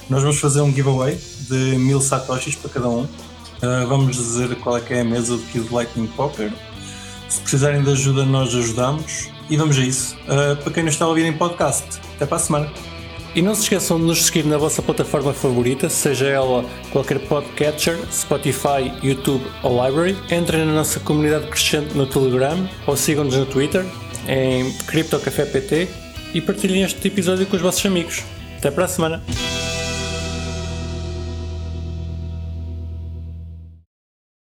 nós 0.10 0.22
vamos 0.22 0.40
fazer 0.40 0.62
um 0.62 0.74
giveaway 0.74 1.18
de 1.50 1.78
mil 1.78 2.02
satoshis 2.02 2.56
para 2.56 2.70
cada 2.70 2.90
um. 2.90 3.04
Uh, 3.04 3.88
vamos 3.88 4.16
dizer 4.16 4.56
qual 4.58 4.78
é 4.78 4.82
que 4.82 4.94
é 4.94 5.02
a 5.02 5.04
mesa 5.04 5.38
do 5.38 5.44
Kid 5.44 5.72
Lightning 5.72 6.08
Poker. 6.08 6.52
Se 7.30 7.40
precisarem 7.42 7.84
de 7.84 7.92
ajuda, 7.92 8.26
nós 8.26 8.54
ajudamos. 8.56 9.30
E 9.50 9.58
vamos 9.58 9.78
a 9.78 9.82
isso. 9.82 10.16
Uh, 10.24 10.56
para 10.62 10.74
quem 10.74 10.84
não 10.84 10.90
está 10.90 11.06
a 11.06 11.08
ouvir 11.08 11.26
em 11.26 11.34
podcast, 11.34 12.00
até 12.16 12.26
para 12.26 12.38
a 12.38 12.40
semana. 12.40 12.72
E 13.34 13.42
não 13.42 13.56
se 13.56 13.62
esqueçam 13.62 13.98
de 13.98 14.04
nos 14.04 14.26
seguir 14.26 14.46
na 14.46 14.58
vossa 14.58 14.82
plataforma 14.82 15.34
favorita, 15.34 15.90
seja 15.90 16.28
ela 16.28 16.66
qualquer 16.92 17.18
podcatcher, 17.20 17.98
Spotify, 18.12 18.92
YouTube 19.02 19.46
ou 19.64 19.86
Library. 19.86 20.18
Entrem 20.30 20.66
na 20.66 20.74
nossa 20.74 21.00
comunidade 21.00 21.48
crescente 21.48 21.96
no 21.96 22.06
Telegram 22.06 22.70
ou 22.86 22.98
sigam-nos 22.98 23.36
no 23.36 23.46
Twitter 23.46 23.86
em 24.28 24.72
CryptoCafé 24.86 25.46
PT 25.46 25.88
e 26.34 26.42
partilhem 26.42 26.84
este 26.84 27.08
episódio 27.08 27.46
com 27.46 27.56
os 27.56 27.62
vossos 27.62 27.86
amigos. 27.86 28.24
Até 28.58 28.70
para 28.70 28.86
a 28.86 28.88
semana! 28.90 29.61